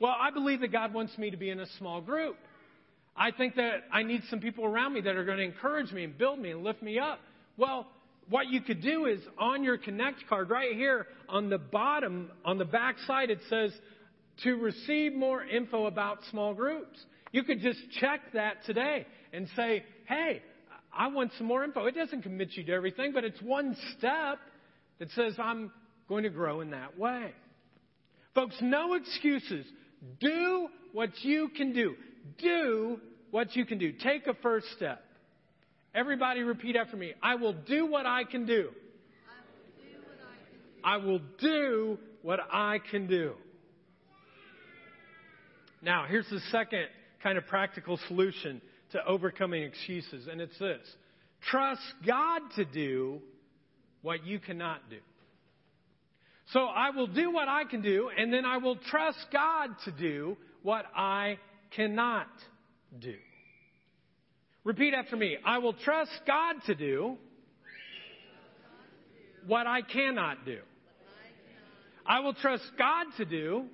[0.00, 2.36] Well, I believe that God wants me to be in a small group.
[3.16, 6.04] I think that I need some people around me that are going to encourage me
[6.04, 7.20] and build me and lift me up.
[7.56, 7.86] Well,
[8.30, 12.58] what you could do is on your Connect card right here on the bottom, on
[12.58, 13.72] the back side, it says
[14.44, 16.98] to receive more info about small groups.
[17.32, 20.42] You could just check that today and say, hey,
[20.92, 21.86] I want some more info.
[21.86, 24.38] It doesn't commit you to everything, but it's one step
[24.98, 25.70] that says I'm
[26.08, 27.32] going to grow in that way.
[28.34, 29.66] Folks, no excuses.
[30.20, 31.94] Do what you can do.
[32.38, 33.92] Do what you can do.
[33.92, 35.02] Take a first step.
[35.98, 37.12] Everybody repeat after me.
[37.20, 38.68] I will do what I can do.
[40.84, 43.32] I will do what I can do.
[45.82, 46.84] Now, here's the second
[47.20, 50.86] kind of practical solution to overcoming excuses, and it's this
[51.50, 53.20] trust God to do
[54.02, 54.98] what you cannot do.
[56.52, 59.90] So I will do what I can do, and then I will trust God to
[59.90, 61.38] do what I
[61.72, 62.28] cannot
[63.00, 63.16] do.
[64.68, 65.38] Repeat after me.
[65.46, 67.16] I will trust God to do
[69.46, 70.58] what I cannot do.
[72.04, 73.64] I will trust God to do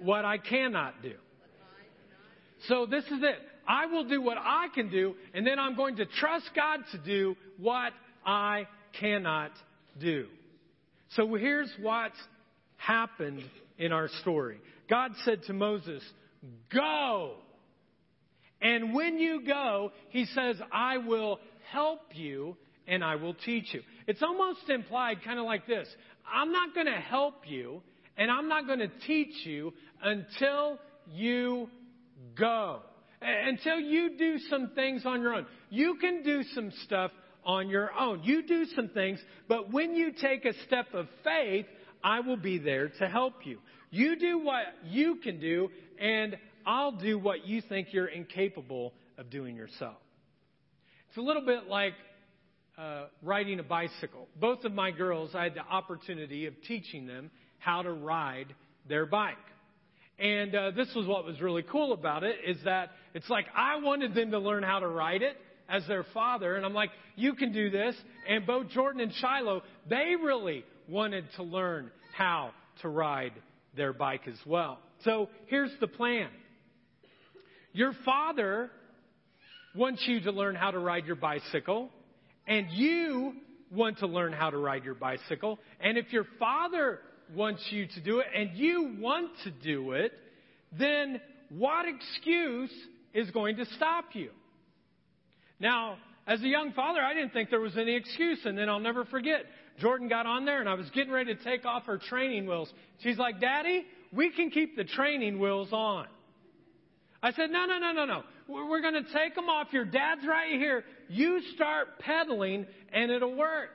[0.00, 1.12] what I cannot do.
[2.66, 3.38] So this is it.
[3.68, 6.98] I will do what I can do, and then I'm going to trust God to
[6.98, 7.92] do what
[8.26, 8.66] I
[8.98, 9.52] cannot
[10.00, 10.26] do.
[11.10, 12.18] So here's what's
[12.78, 13.44] happened
[13.78, 14.58] in our story.
[14.90, 16.02] God said to Moses,
[16.74, 17.36] Go.
[18.60, 21.38] And when you go, He says, I will
[21.70, 23.82] help you and I will teach you.
[24.06, 25.88] It's almost implied kind of like this
[26.32, 27.82] I'm not going to help you
[28.16, 30.78] and I'm not going to teach you until
[31.12, 31.68] you
[32.38, 32.80] go.
[33.20, 35.46] Until you do some things on your own.
[35.70, 37.10] You can do some stuff
[37.44, 38.22] on your own.
[38.24, 41.66] You do some things, but when you take a step of faith,
[42.04, 43.58] I will be there to help you.
[43.90, 49.30] You do what you can do, and I'll do what you think you're incapable of
[49.30, 49.96] doing yourself.
[51.08, 51.94] It's a little bit like
[52.76, 54.26] uh, riding a bicycle.
[54.38, 58.54] Both of my girls, I had the opportunity of teaching them how to ride
[58.88, 59.36] their bike.
[60.18, 63.76] And uh, this was what was really cool about it is that it's like I
[63.76, 65.36] wanted them to learn how to ride it
[65.68, 67.94] as their father, and I'm like, you can do this.
[68.28, 72.50] And both Jordan and Shiloh, they really wanted to learn how
[72.82, 73.32] to ride
[73.76, 74.78] their bike as well.
[75.04, 76.28] So here's the plan.
[77.76, 78.70] Your father
[79.74, 81.90] wants you to learn how to ride your bicycle,
[82.46, 83.34] and you
[83.70, 85.58] want to learn how to ride your bicycle.
[85.78, 87.00] And if your father
[87.34, 90.12] wants you to do it and you want to do it,
[90.78, 92.72] then what excuse
[93.12, 94.30] is going to stop you?
[95.60, 98.80] Now, as a young father, I didn't think there was any excuse, and then I'll
[98.80, 99.44] never forget.
[99.80, 102.72] Jordan got on there, and I was getting ready to take off her training wheels.
[103.02, 103.84] She's like, Daddy,
[104.14, 106.06] we can keep the training wheels on.
[107.22, 108.22] I said, No, no, no, no, no.
[108.48, 109.68] We're going to take them off.
[109.72, 110.84] Your dad's right here.
[111.08, 113.70] You start pedaling, and it'll work.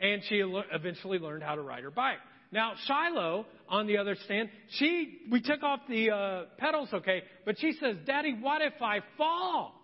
[0.00, 2.18] And she eventually learned how to ride her bike.
[2.50, 7.58] Now, Shiloh, on the other stand, she, we took off the uh, pedals, okay, but
[7.58, 9.74] she says, Daddy, what if I fall?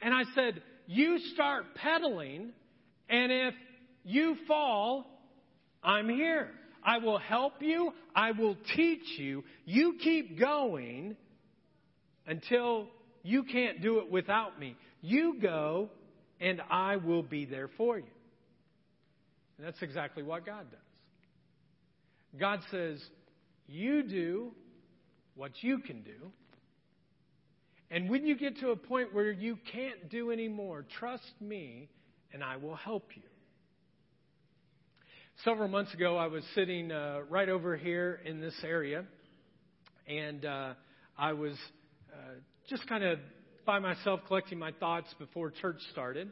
[0.00, 2.50] And I said, You start pedaling,
[3.08, 3.54] and if
[4.04, 5.06] you fall,
[5.82, 6.50] I'm here.
[6.84, 7.92] I will help you.
[8.14, 9.44] I will teach you.
[9.64, 11.16] You keep going
[12.26, 12.88] until
[13.22, 14.76] you can't do it without me.
[15.00, 15.90] You go,
[16.40, 18.04] and I will be there for you.
[19.58, 20.80] And that's exactly what God does.
[22.38, 23.02] God says,
[23.66, 24.52] You do
[25.34, 26.32] what you can do,
[27.92, 31.90] and when you get to a point where you can't do anymore, trust me
[32.32, 33.22] and I will help you.
[35.44, 39.04] Several months ago, I was sitting uh, right over here in this area,
[40.06, 40.72] and uh,
[41.18, 41.54] I was
[42.12, 42.16] uh,
[42.68, 43.18] just kind of
[43.64, 46.30] by myself collecting my thoughts before church started.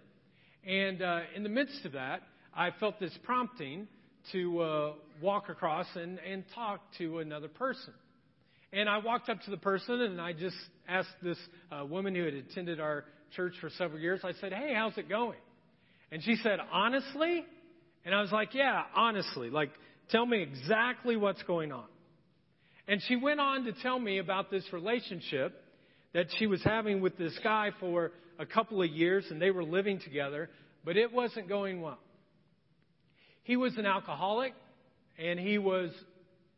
[0.67, 2.23] And uh, in the midst of that,
[2.55, 3.89] I felt this prompting
[4.33, 7.95] to uh, walk across and, and talk to another person.
[8.73, 10.57] And I walked up to the person and I just
[10.89, 11.39] asked this
[11.73, 13.05] uh, woman who had attended our
[13.35, 15.39] church for several years, I said, Hey, how's it going?
[16.13, 17.45] And she said, Honestly?
[18.05, 19.51] And I was like, Yeah, honestly.
[19.51, 19.71] Like,
[20.11, 21.87] tell me exactly what's going on.
[22.87, 25.60] And she went on to tell me about this relationship
[26.13, 29.65] that she was having with this guy for a couple of years, and they were
[29.65, 30.49] living together.
[30.85, 31.99] but it wasn't going well.
[33.43, 34.55] He was an alcoholic,
[35.19, 35.91] and he was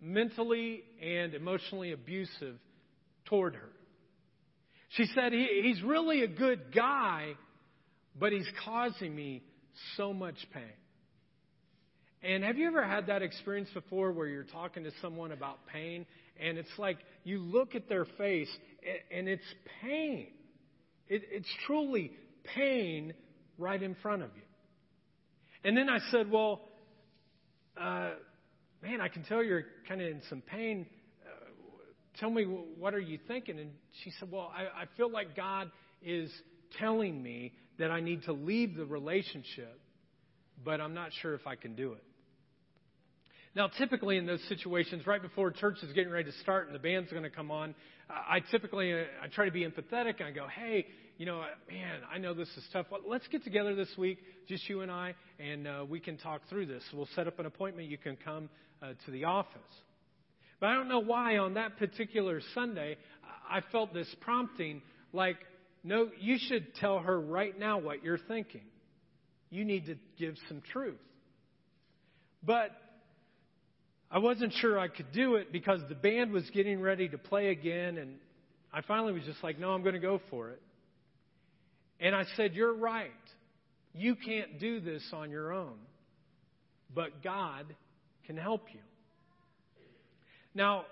[0.00, 2.56] mentally and emotionally abusive
[3.24, 3.68] toward her.
[4.90, 7.32] She said, he, He's really a good guy,
[8.18, 9.42] but he's causing me
[9.96, 10.62] so much pain.
[12.22, 16.06] And have you ever had that experience before where you're talking to someone about pain
[16.40, 18.48] and it's like you look at their face
[19.10, 19.42] and it's
[19.82, 20.28] pain?
[21.08, 22.12] It, it's truly
[22.54, 23.14] pain
[23.58, 24.42] right in front of you.
[25.64, 26.60] And then I said, Well,
[27.80, 28.10] uh,
[28.82, 30.86] man, I can tell you're kind of in some pain.
[31.24, 31.46] Uh,
[32.18, 33.58] tell me, what are you thinking?
[33.58, 33.70] And
[34.02, 35.70] she said, Well, I, I feel like God
[36.02, 36.30] is
[36.78, 39.78] telling me that I need to leave the relationship,
[40.64, 42.04] but I'm not sure if I can do it.
[43.54, 46.78] Now, typically in those situations, right before church is getting ready to start and the
[46.78, 47.74] band's going to come on,
[48.08, 50.86] I typically uh, I try to be empathetic and I go, "Hey,
[51.18, 52.86] you know, man, I know this is tough.
[53.06, 56.66] Let's get together this week, just you and I, and uh, we can talk through
[56.66, 56.82] this.
[56.94, 57.90] We'll set up an appointment.
[57.90, 58.48] You can come
[58.82, 59.60] uh, to the office."
[60.58, 62.96] But I don't know why on that particular Sunday
[63.50, 64.80] I felt this prompting,
[65.12, 65.36] like,
[65.84, 68.64] "No, you should tell her right now what you're thinking.
[69.50, 71.00] You need to give some truth."
[72.42, 72.70] But
[74.12, 77.48] I wasn't sure I could do it because the band was getting ready to play
[77.48, 78.16] again, and
[78.70, 80.60] I finally was just like, no, I'm going to go for it.
[81.98, 83.10] And I said, You're right.
[83.94, 85.76] You can't do this on your own,
[86.94, 87.74] but God
[88.26, 88.80] can help you.
[90.54, 90.84] Now,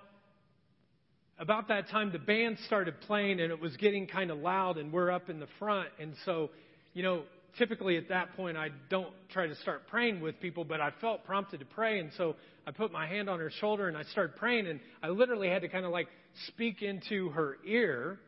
[1.39, 4.93] about that time, the band started playing and it was getting kind of loud, and
[4.93, 5.89] we're up in the front.
[5.99, 6.51] And so,
[6.95, 7.23] you know,
[7.59, 11.25] typically at that point, I don't try to start praying with people, but I felt
[11.25, 11.99] prompted to pray.
[11.99, 12.37] And so
[12.67, 14.67] I put my hand on her shoulder and I started praying.
[14.67, 16.09] And I literally had to kind of like
[16.49, 18.19] speak into her ear.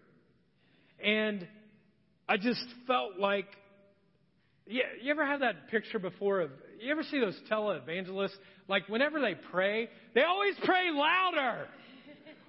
[1.03, 1.47] And
[2.29, 3.47] I just felt like,
[4.67, 6.51] yeah, you ever have that picture before of,
[6.81, 8.37] you ever see those televangelists?
[8.69, 11.67] Like whenever they pray, they always pray louder.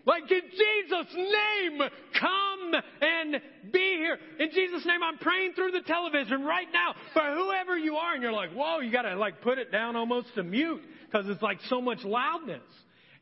[0.06, 1.82] Like, in Jesus' name,
[2.20, 3.42] come and
[3.72, 4.18] be here.
[4.40, 8.14] In Jesus' name, I'm praying through the television right now for whoever you are.
[8.14, 11.42] And you're like, whoa, you gotta like put it down almost to mute because it's
[11.42, 12.64] like so much loudness.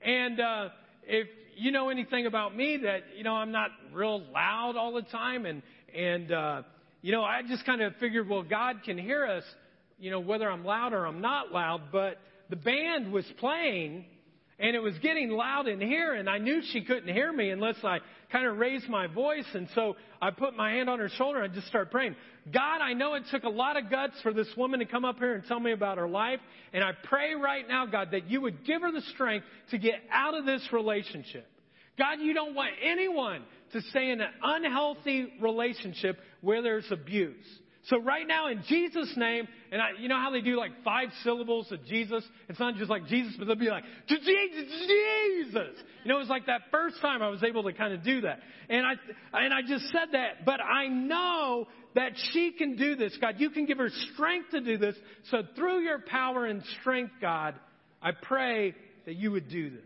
[0.03, 0.69] And, uh,
[1.03, 5.01] if you know anything about me that, you know, I'm not real loud all the
[5.03, 5.61] time and,
[5.95, 6.61] and, uh,
[7.01, 9.43] you know, I just kind of figured, well, God can hear us,
[9.99, 12.17] you know, whether I'm loud or I'm not loud, but
[12.49, 14.05] the band was playing
[14.61, 17.77] and it was getting loud in here, and I knew she couldn't hear me unless
[17.83, 17.99] I
[18.31, 19.47] kind of raised my voice.
[19.53, 22.15] And so I put my hand on her shoulder and I just started praying.
[22.53, 25.17] God, I know it took a lot of guts for this woman to come up
[25.17, 26.39] here and tell me about her life.
[26.73, 29.95] And I pray right now, God, that you would give her the strength to get
[30.11, 31.47] out of this relationship.
[31.97, 33.43] God, you don't want anyone
[33.73, 37.45] to stay in an unhealthy relationship where there's abuse.
[37.85, 41.09] So right now in Jesus' name, and I, you know how they do like five
[41.23, 42.23] syllables of Jesus?
[42.47, 45.83] It's not just like Jesus, but they'll be like, Jesus, Jesus.
[46.03, 48.21] You know, it was like that first time I was able to kind of do
[48.21, 48.39] that.
[48.69, 48.93] And I,
[49.33, 53.17] and I just said that, but I know that she can do this.
[53.19, 54.95] God, you can give her strength to do this.
[55.31, 57.55] So through your power and strength, God,
[58.01, 58.75] I pray
[59.05, 59.81] that you would do this.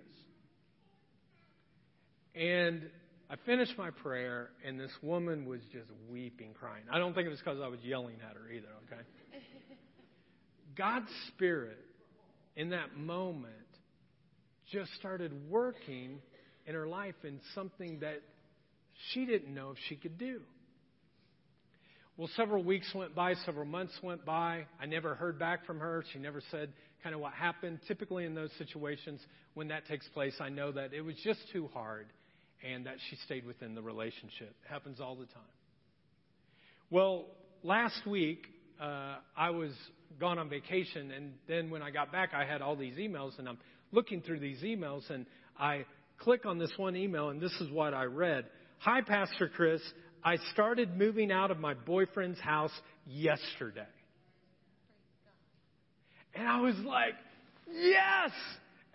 [2.36, 2.82] And
[3.30, 6.84] I finished my prayer, and this woman was just weeping, crying.
[6.92, 9.02] I don't think it was because I was yelling at her either, okay?
[10.78, 11.80] God's Spirit
[12.56, 13.54] in that moment
[14.72, 16.20] just started working
[16.68, 18.22] in her life in something that
[19.12, 20.42] she didn't know if she could do.
[22.18, 24.68] Well, several weeks went by, several months went by.
[24.80, 26.04] I never heard back from her.
[26.14, 26.72] She never said
[27.04, 27.80] kind of what happened.
[27.88, 29.20] Typically, in those situations,
[29.54, 32.06] when that takes place, I know that it was just too hard
[32.66, 34.56] and that she stayed within the relationship.
[34.64, 35.44] It happens all the time.
[36.90, 37.26] Well,
[37.64, 38.46] last week,
[38.82, 39.72] uh, I was
[40.20, 43.48] gone on vacation, and then when I got back, I had all these emails, and
[43.48, 43.58] I'm
[43.92, 45.26] looking through these emails, and
[45.60, 45.86] I
[46.20, 48.46] click on this one email, and this is what I read
[48.80, 49.82] Hi, Pastor Chris.
[50.24, 52.72] I started moving out of my boyfriend's house
[53.06, 53.88] yesterday.
[56.34, 57.14] And I was like,
[57.72, 58.32] yes!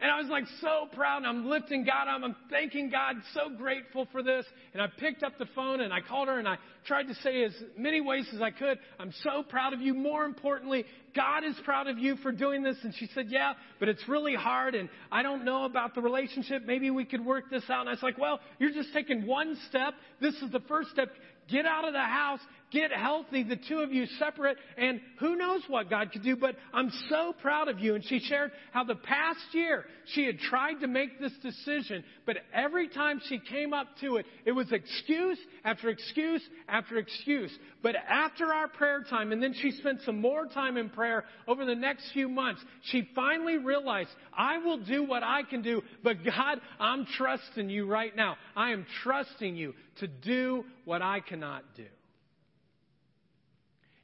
[0.01, 2.23] And I was like so proud and I'm lifting God up.
[2.25, 4.47] I'm thanking God, so grateful for this.
[4.73, 7.45] And I picked up the phone and I called her and I tried to say
[7.45, 9.93] as many ways as I could, I'm so proud of you.
[9.93, 12.77] More importantly, God is proud of you for doing this.
[12.83, 16.63] And she said, yeah, but it's really hard and I don't know about the relationship.
[16.65, 17.81] Maybe we could work this out.
[17.81, 19.93] And I was like, well, you're just taking one step.
[20.19, 21.11] This is the first step.
[21.51, 22.41] Get out of the house.
[22.71, 26.57] Get healthy, the two of you separate, and who knows what God could do, but
[26.73, 27.95] I'm so proud of you.
[27.95, 32.37] And she shared how the past year she had tried to make this decision, but
[32.55, 37.53] every time she came up to it, it was excuse after excuse after excuse.
[37.83, 41.65] But after our prayer time, and then she spent some more time in prayer over
[41.65, 46.25] the next few months, she finally realized, I will do what I can do, but
[46.25, 48.37] God, I'm trusting you right now.
[48.57, 51.87] I am trusting you to do what I cannot do.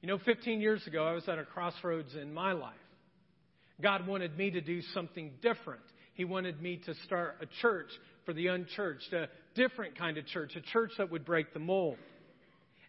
[0.00, 2.74] You know, 15 years ago, I was at a crossroads in my life.
[3.80, 5.82] God wanted me to do something different.
[6.14, 7.88] He wanted me to start a church
[8.24, 11.96] for the unchurched, a different kind of church, a church that would break the mold.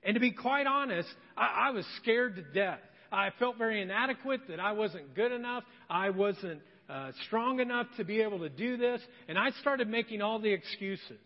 [0.04, 2.80] And to be quite honest, I, I was scared to death.
[3.12, 5.64] I felt very inadequate, that I wasn't good enough.
[5.90, 9.02] I wasn't uh, strong enough to be able to do this.
[9.28, 11.20] And I started making all the excuses.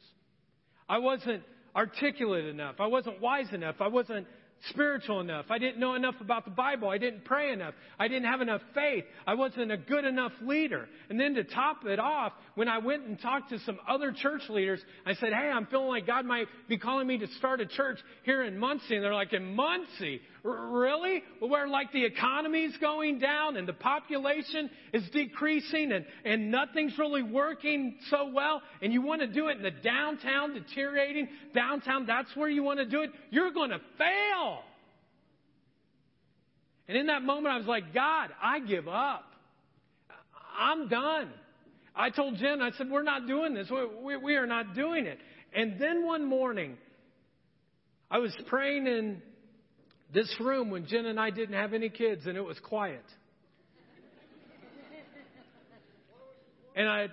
[0.87, 1.43] I wasn't
[1.75, 2.75] articulate enough.
[2.79, 3.75] I wasn't wise enough.
[3.79, 4.27] I wasn't
[4.69, 5.45] spiritual enough.
[5.49, 6.89] I didn't know enough about the Bible.
[6.89, 7.73] I didn't pray enough.
[7.99, 9.05] I didn't have enough faith.
[9.25, 10.87] I wasn't a good enough leader.
[11.09, 14.41] And then to top it off, when I went and talked to some other church
[14.49, 17.65] leaders, I said, Hey, I'm feeling like God might be calling me to start a
[17.65, 18.95] church here in Muncie.
[18.95, 20.21] And they're like, In Muncie?
[20.43, 21.21] Really?
[21.39, 27.21] Where like the economy's going down and the population is decreasing and, and nothing's really
[27.21, 32.35] working so well and you want to do it in the downtown, deteriorating downtown, that's
[32.35, 34.50] where you want to do it, you're going to fail.
[36.91, 39.23] And in that moment, I was like, God, I give up.
[40.59, 41.29] I'm done.
[41.95, 43.69] I told Jen, I said, we're not doing this.
[43.71, 45.17] We, we, we are not doing it.
[45.55, 46.75] And then one morning,
[48.09, 49.21] I was praying in
[50.13, 53.05] this room when Jen and I didn't have any kids and it was quiet.
[56.75, 57.07] and I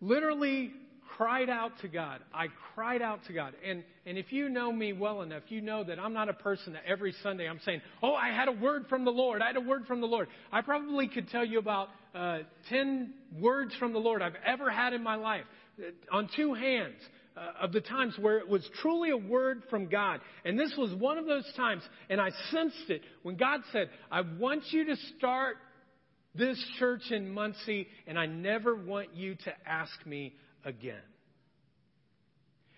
[0.00, 0.72] literally
[1.18, 2.20] cried out to God.
[2.32, 3.52] I cried out to God.
[3.68, 6.74] And, and if you know me well enough, you know that I'm not a person
[6.74, 9.42] that every Sunday I'm saying, Oh, I had a word from the Lord.
[9.42, 10.28] I had a word from the Lord.
[10.52, 12.38] I probably could tell you about uh,
[12.70, 15.44] 10 words from the Lord I've ever had in my life
[15.80, 17.00] uh, on two hands
[17.36, 20.20] uh, of the times where it was truly a word from God.
[20.44, 24.20] And this was one of those times, and I sensed it when God said, I
[24.20, 25.56] want you to start
[26.34, 30.34] this church in Muncie, and I never want you to ask me
[30.68, 31.02] again.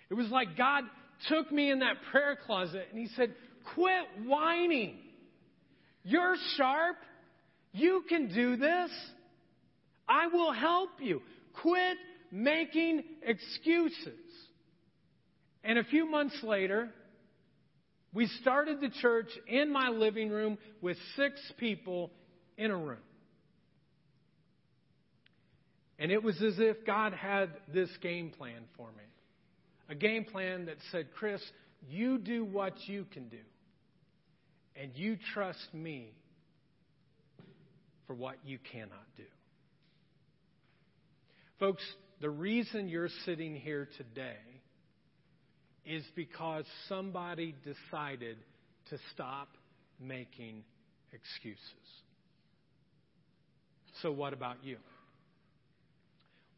[0.08, 0.84] It was like God
[1.28, 3.34] took me in that prayer closet and He said,
[3.74, 4.96] Quit whining.
[6.02, 6.96] You're sharp.
[7.72, 8.90] You can do this.
[10.08, 11.20] I will help you.
[11.62, 11.98] Quit
[12.32, 14.18] making excuses.
[15.62, 16.88] And a few months later,
[18.14, 22.10] we started the church in my living room with six people
[22.56, 22.98] in a room.
[26.00, 29.04] And it was as if God had this game plan for me.
[29.90, 31.42] A game plan that said, Chris,
[31.90, 33.36] you do what you can do.
[34.74, 36.14] And you trust me
[38.06, 39.24] for what you cannot do.
[41.58, 41.82] Folks,
[42.22, 44.38] the reason you're sitting here today
[45.84, 48.38] is because somebody decided
[48.88, 49.48] to stop
[50.00, 50.64] making
[51.12, 51.58] excuses.
[54.00, 54.78] So, what about you?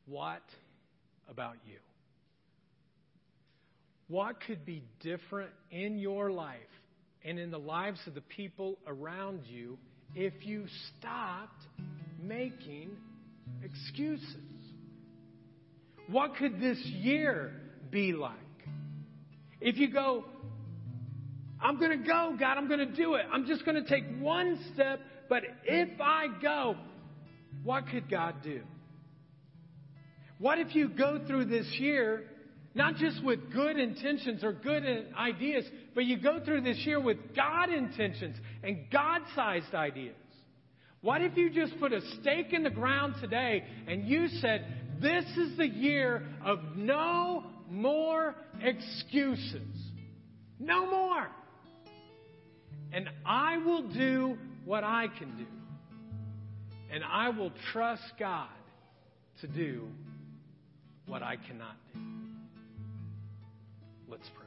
[0.07, 0.43] What
[1.29, 1.79] about you?
[4.09, 6.59] What could be different in your life
[7.25, 9.79] and in the lives of the people around you
[10.15, 10.67] if you
[10.99, 11.63] stopped
[12.23, 12.91] making
[13.63, 14.37] excuses?
[16.09, 17.53] What could this year
[17.91, 18.37] be like?
[19.61, 20.25] If you go,
[21.61, 23.25] I'm going to go, God, I'm going to do it.
[23.33, 26.77] I'm just going to take one step, but if I go,
[27.63, 28.63] what could God do?
[30.43, 32.25] What if you go through this year
[32.75, 34.83] not just with good intentions or good
[35.17, 35.65] ideas,
[35.95, 38.35] but you go through this year with God intentions
[38.65, 40.17] and God sized ideas?
[41.01, 44.67] What if you just put a stake in the ground today and you said,
[45.01, 49.77] This is the year of no more excuses?
[50.59, 51.29] No more.
[52.93, 55.47] And I will do what I can do.
[56.91, 58.49] And I will trust God
[59.41, 59.87] to do
[61.07, 62.01] what I cannot do.
[64.09, 64.47] Let's pray.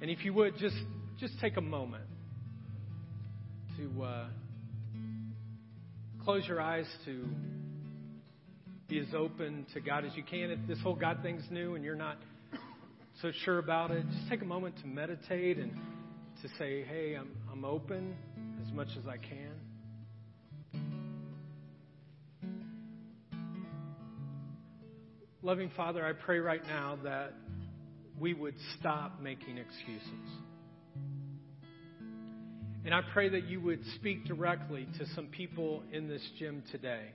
[0.00, 0.76] And if you would, just,
[1.18, 2.04] just take a moment
[3.76, 4.26] to uh,
[6.24, 7.24] close your eyes to
[8.88, 10.50] be as open to God as you can.
[10.50, 12.16] If this whole God thing's new and you're not
[13.20, 15.72] so sure about it, just take a moment to meditate and
[16.42, 18.14] to say, hey, I'm, I'm open
[18.64, 19.57] as much as I can.
[25.40, 27.32] Loving Father, I pray right now that
[28.18, 30.30] we would stop making excuses.
[32.84, 37.12] And I pray that you would speak directly to some people in this gym today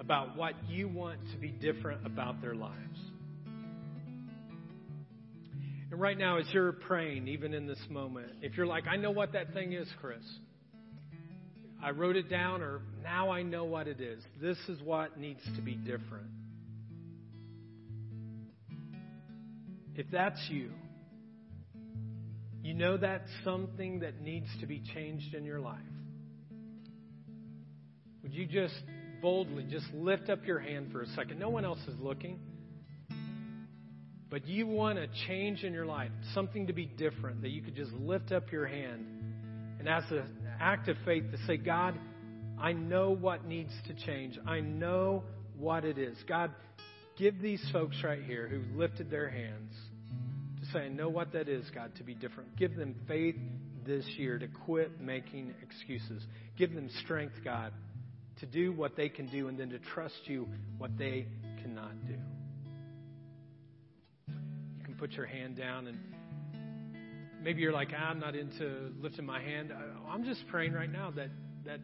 [0.00, 2.98] about what you want to be different about their lives.
[5.92, 9.12] And right now, as you're praying, even in this moment, if you're like, I know
[9.12, 10.24] what that thing is, Chris.
[11.80, 14.20] I wrote it down, or now I know what it is.
[14.42, 16.26] This is what needs to be different.
[19.94, 20.70] If that's you,
[22.62, 25.78] you know that's something that needs to be changed in your life.
[28.22, 28.74] Would you just
[29.20, 31.38] boldly just lift up your hand for a second?
[31.38, 32.40] No one else is looking
[34.34, 37.76] but you want a change in your life, something to be different, that you could
[37.76, 39.06] just lift up your hand
[39.78, 40.26] and as an
[40.58, 41.96] act of faith to say, God,
[42.58, 44.36] I know what needs to change.
[44.44, 45.22] I know
[45.56, 46.16] what it is.
[46.28, 46.50] God,
[47.16, 49.72] give these folks right here who lifted their hands
[50.74, 52.56] say, know what that is, God, to be different.
[52.56, 53.36] Give them faith
[53.86, 56.22] this year to quit making excuses.
[56.58, 57.72] Give them strength, God,
[58.40, 61.26] to do what they can do and then to trust you what they
[61.62, 62.14] cannot do
[64.28, 65.98] You can put your hand down and
[67.42, 69.72] maybe you're like, I'm not into lifting my hand.
[70.08, 71.28] I'm just praying right now that
[71.64, 71.80] that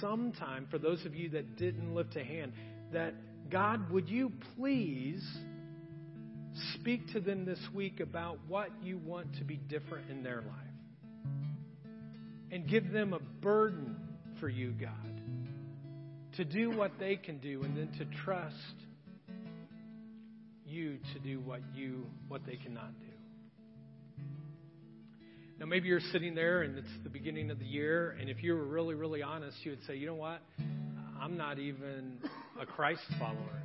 [0.00, 2.52] sometime for those of you that didn't lift a hand,
[2.92, 3.14] that
[3.50, 5.22] God, would you please
[6.74, 11.44] speak to them this week about what you want to be different in their life?
[12.50, 13.96] And give them a burden
[14.40, 15.20] for you, God,
[16.36, 18.54] to do what they can do and then to trust
[20.64, 24.24] you to do what you what they cannot do.
[25.58, 28.54] Now maybe you're sitting there and it's the beginning of the year and if you
[28.54, 30.40] were really really honest you would say, "You know what?
[31.20, 32.18] I'm not even
[32.60, 33.62] a Christ follower.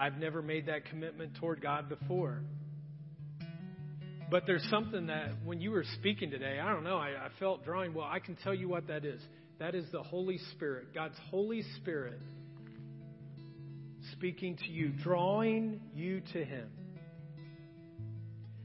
[0.00, 2.42] I've never made that commitment toward God before."
[4.30, 7.64] But there's something that when you were speaking today, I don't know, I, I felt
[7.64, 7.94] drawing.
[7.94, 9.20] Well, I can tell you what that is.
[9.58, 10.94] That is the Holy Spirit.
[10.94, 12.20] God's Holy Spirit
[14.12, 16.70] speaking to you, drawing you to Him.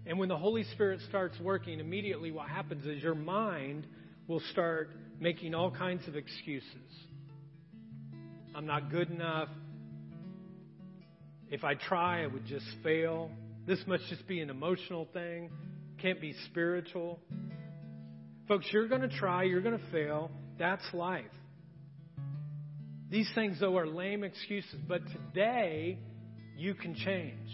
[0.05, 3.87] And when the Holy Spirit starts working, immediately what happens is your mind
[4.27, 6.91] will start making all kinds of excuses.
[8.53, 9.49] I'm not good enough.
[11.49, 13.29] If I try, I would just fail.
[13.67, 15.51] This must just be an emotional thing.
[16.01, 17.19] Can't be spiritual.
[18.47, 20.31] Folks, you're going to try, you're going to fail.
[20.57, 21.25] That's life.
[23.09, 25.99] These things, though, are lame excuses, but today
[26.57, 27.49] you can change.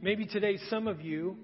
[0.00, 1.36] Maybe today some of you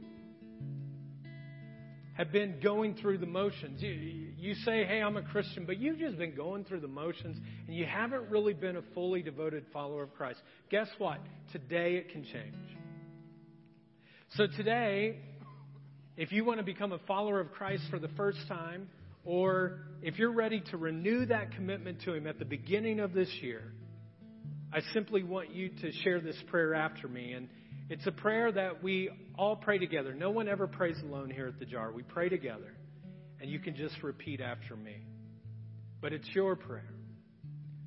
[2.20, 3.80] have been going through the motions.
[3.80, 3.92] You,
[4.36, 7.74] you say, hey, I'm a Christian, but you've just been going through the motions and
[7.74, 10.38] you haven't really been a fully devoted follower of Christ.
[10.70, 11.18] Guess what?
[11.50, 12.54] Today it can change.
[14.36, 15.20] So today,
[16.18, 18.90] if you want to become a follower of Christ for the first time,
[19.24, 23.30] or if you're ready to renew that commitment to Him at the beginning of this
[23.40, 23.72] year,
[24.70, 27.32] I simply want you to share this prayer after me.
[27.32, 27.48] And
[27.90, 30.14] it's a prayer that we all pray together.
[30.14, 31.90] No one ever prays alone here at the jar.
[31.90, 32.72] We pray together.
[33.40, 34.96] And you can just repeat after me.
[36.00, 36.94] But it's your prayer.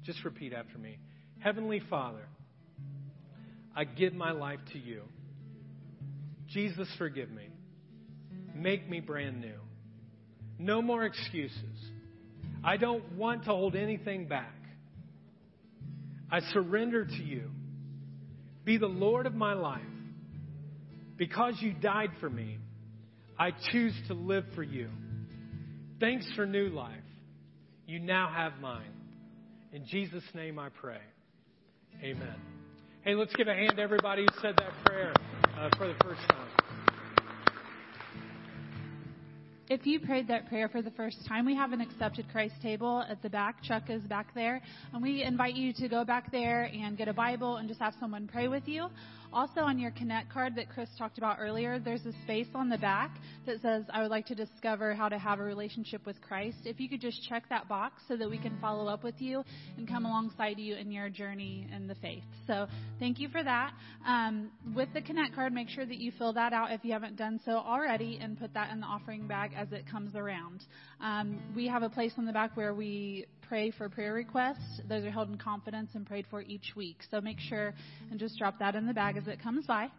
[0.04, 1.00] Just repeat after me.
[1.40, 2.28] Heavenly Father,
[3.74, 5.04] I give my life to you.
[6.48, 7.48] Jesus, forgive me.
[8.54, 9.60] Make me brand new.
[10.60, 11.80] No more excuses.
[12.62, 14.54] I don't want to hold anything back.
[16.30, 17.52] I surrender to you.
[18.66, 19.82] Be the Lord of my life.
[21.18, 22.58] Because you died for me,
[23.38, 24.90] I choose to live for you.
[26.00, 26.92] Thanks for new life.
[27.86, 28.92] You now have mine.
[29.72, 31.02] In Jesus' name I pray.
[32.02, 32.36] Amen.
[33.02, 35.14] Hey, let's give a hand to everybody who said that prayer
[35.58, 36.48] uh, for the first time.
[39.70, 43.04] If you prayed that prayer for the first time, we have an accepted Christ table
[43.10, 43.64] at the back.
[43.64, 44.62] Chuck is back there.
[44.94, 47.94] And we invite you to go back there and get a Bible and just have
[48.00, 48.88] someone pray with you.
[49.34, 52.78] Also, on your Connect card that Chris talked about earlier, there's a space on the
[52.78, 53.18] back
[53.48, 56.58] that says, I would like to discover how to have a relationship with Christ.
[56.66, 59.44] If you could just check that box so that we can follow up with you
[59.78, 62.24] and come alongside you in your journey in the faith.
[62.46, 62.68] So,
[63.00, 63.74] thank you for that.
[64.06, 67.16] Um, with the Connect card, make sure that you fill that out if you haven't
[67.16, 70.64] done so already and put that in the offering bag as it comes around.
[71.02, 74.82] Um, we have a place on the back where we pray for prayer requests.
[74.90, 76.98] Those are held in confidence and prayed for each week.
[77.12, 77.76] So make sure
[78.10, 79.90] and just drop that in the bag as it comes by.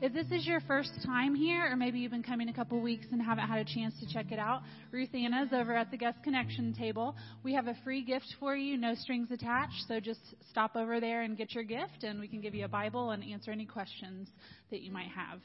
[0.00, 3.04] If this is your first time here, or maybe you've been coming a couple weeks
[3.12, 6.22] and haven't had a chance to check it out, Ruth Anna's over at the guest
[6.24, 7.14] connection table.
[7.42, 9.84] We have a free gift for you, no strings attached.
[9.88, 12.68] So just stop over there and get your gift, and we can give you a
[12.68, 14.30] Bible and answer any questions
[14.70, 15.38] that you might have.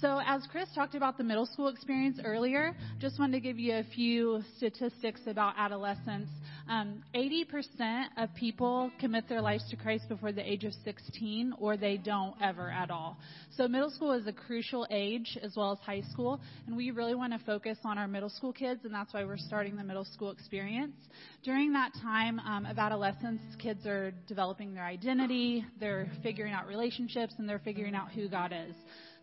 [0.00, 3.74] So, as Chris talked about the middle school experience earlier, just wanted to give you
[3.74, 6.30] a few statistics about adolescence.
[6.70, 11.76] Um, 80% of people commit their lives to Christ before the age of 16, or
[11.76, 13.18] they don't ever at all.
[13.56, 17.16] So, middle school is a crucial age as well as high school, and we really
[17.16, 20.04] want to focus on our middle school kids, and that's why we're starting the middle
[20.04, 20.94] school experience.
[21.42, 27.34] During that time um, of adolescence, kids are developing their identity, they're figuring out relationships,
[27.38, 28.76] and they're figuring out who God is.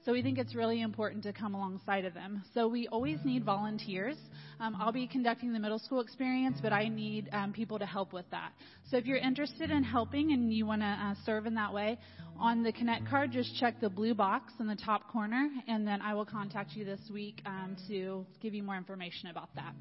[0.05, 2.43] So we think it's really important to come alongside of them.
[2.53, 4.15] So we always need volunteers.
[4.59, 8.13] Um, I'll be conducting the middle school experience, but I need um, people to help
[8.13, 8.53] with that.
[8.89, 11.97] So if you're interested in helping and you want to uh, serve in that way,
[12.39, 16.01] on the Connect card, just check the blue box in the top corner, and then
[16.01, 19.73] I will contact you this week um, to give you more information about that.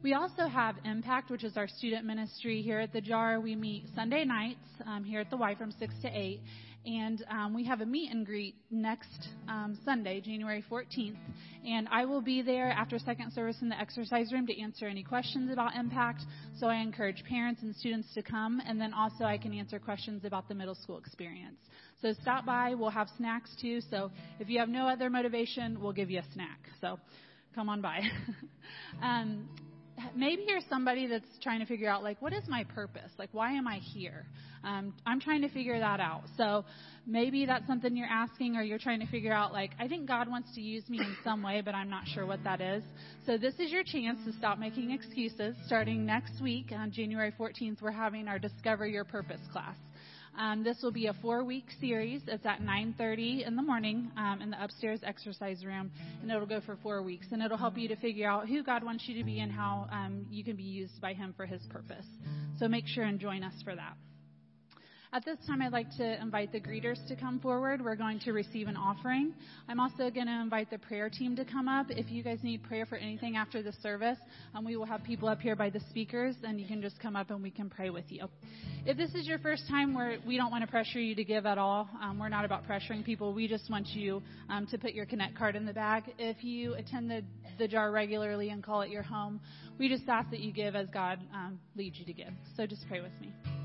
[0.00, 3.40] We also have Impact, which is our student ministry here at the JAR.
[3.40, 6.40] We meet Sunday nights um, here at the Y from 6 to 8
[6.88, 11.16] and um, we have a meet and greet next um, Sunday, January 14th.
[11.66, 15.02] And I will be there after second service in the exercise room to answer any
[15.02, 16.22] questions about Impact.
[16.58, 20.24] So I encourage parents and students to come, and then also I can answer questions
[20.24, 21.58] about the middle school experience.
[22.00, 22.74] So stop by.
[22.74, 23.82] We'll have snacks too.
[23.90, 24.10] So
[24.40, 26.60] if you have no other motivation, we'll give you a snack.
[26.80, 26.98] So
[27.54, 28.00] come on by.
[29.02, 29.46] um,
[30.14, 33.10] maybe you're somebody that's trying to figure out like what is my purpose?
[33.18, 34.24] Like why am i here?
[34.64, 36.22] Um, i'm trying to figure that out.
[36.36, 36.64] So
[37.06, 40.28] maybe that's something you're asking or you're trying to figure out like i think god
[40.28, 42.82] wants to use me in some way but i'm not sure what that is.
[43.26, 45.54] So this is your chance to stop making excuses.
[45.66, 49.76] Starting next week on january 14th we're having our discover your purpose class
[50.38, 52.22] um, this will be a four-week series.
[52.26, 55.90] It's at 9:30 in the morning um, in the upstairs exercise room,
[56.22, 57.26] and it'll go for four weeks.
[57.32, 59.88] And it'll help you to figure out who God wants you to be and how
[59.90, 62.06] um, you can be used by Him for His purpose.
[62.58, 63.96] So make sure and join us for that.
[65.10, 67.82] At this time, I'd like to invite the greeters to come forward.
[67.82, 69.32] We're going to receive an offering.
[69.66, 71.86] I'm also going to invite the prayer team to come up.
[71.88, 74.18] If you guys need prayer for anything after the service,
[74.54, 77.16] um, we will have people up here by the speakers, and you can just come
[77.16, 78.26] up and we can pray with you.
[78.84, 81.46] If this is your first time, where we don't want to pressure you to give
[81.46, 81.88] at all.
[82.02, 83.32] Um, we're not about pressuring people.
[83.32, 86.04] We just want you um, to put your Connect card in the bag.
[86.18, 87.22] If you attend the,
[87.58, 89.40] the jar regularly and call it your home,
[89.78, 92.34] we just ask that you give as God um, leads you to give.
[92.58, 93.57] So just pray with me.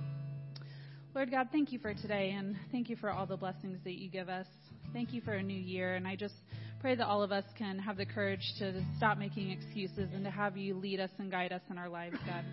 [1.15, 4.09] Lord God, thank you for today and thank you for all the blessings that you
[4.09, 4.47] give us.
[4.93, 5.93] Thank you for a new year.
[5.93, 6.33] And I just
[6.79, 10.31] pray that all of us can have the courage to stop making excuses and to
[10.31, 12.43] have you lead us and guide us in our lives, God.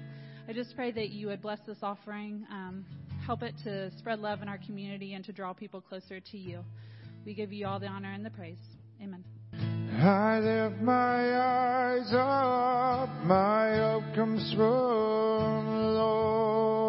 [0.47, 2.85] I just pray that you would bless this offering, um,
[3.25, 6.63] help it to spread love in our community and to draw people closer to you.
[7.25, 8.59] We give you all the honor and the praise.
[9.03, 9.25] Amen.
[10.03, 16.80] I lift my eyes up, my hope comes from the Lord.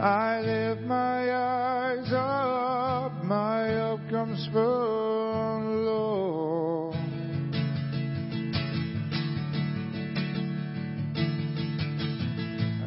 [0.00, 6.96] I lift my eyes up, my help comes from the Lord.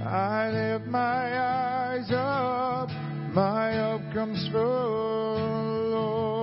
[0.08, 2.90] I lift my eyes up,
[3.32, 6.34] my help comes from the Lord.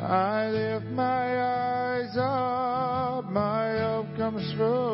[0.00, 0.48] I
[4.56, 4.93] help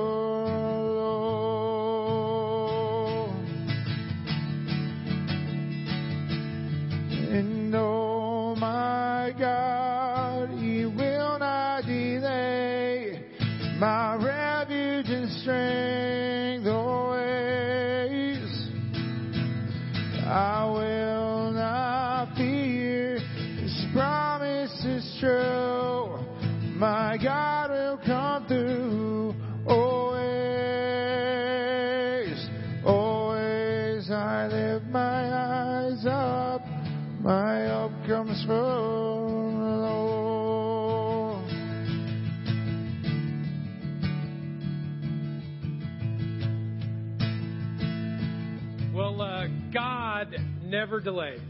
[50.90, 51.40] never delays.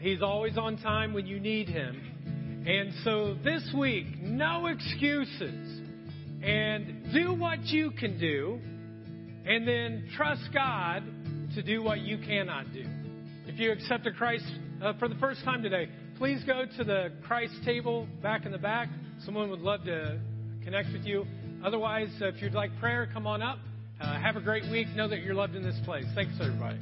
[0.00, 2.64] He's always on time when you need Him.
[2.66, 5.80] And so this week, no excuses.
[6.42, 8.58] And do what you can do.
[9.46, 11.04] And then trust God
[11.54, 12.84] to do what you cannot do.
[13.46, 14.44] If you accepted Christ
[14.82, 15.88] uh, for the first time today,
[16.20, 18.90] please go to the Christ table back in the back.
[19.24, 20.20] Someone would love to
[20.62, 21.24] connect with you.
[21.64, 23.58] Otherwise, uh, if you'd like prayer, come on up.
[23.98, 24.86] Uh, have a great week.
[24.94, 26.04] Know that you're loved in this place.
[26.14, 26.76] Thanks, everybody.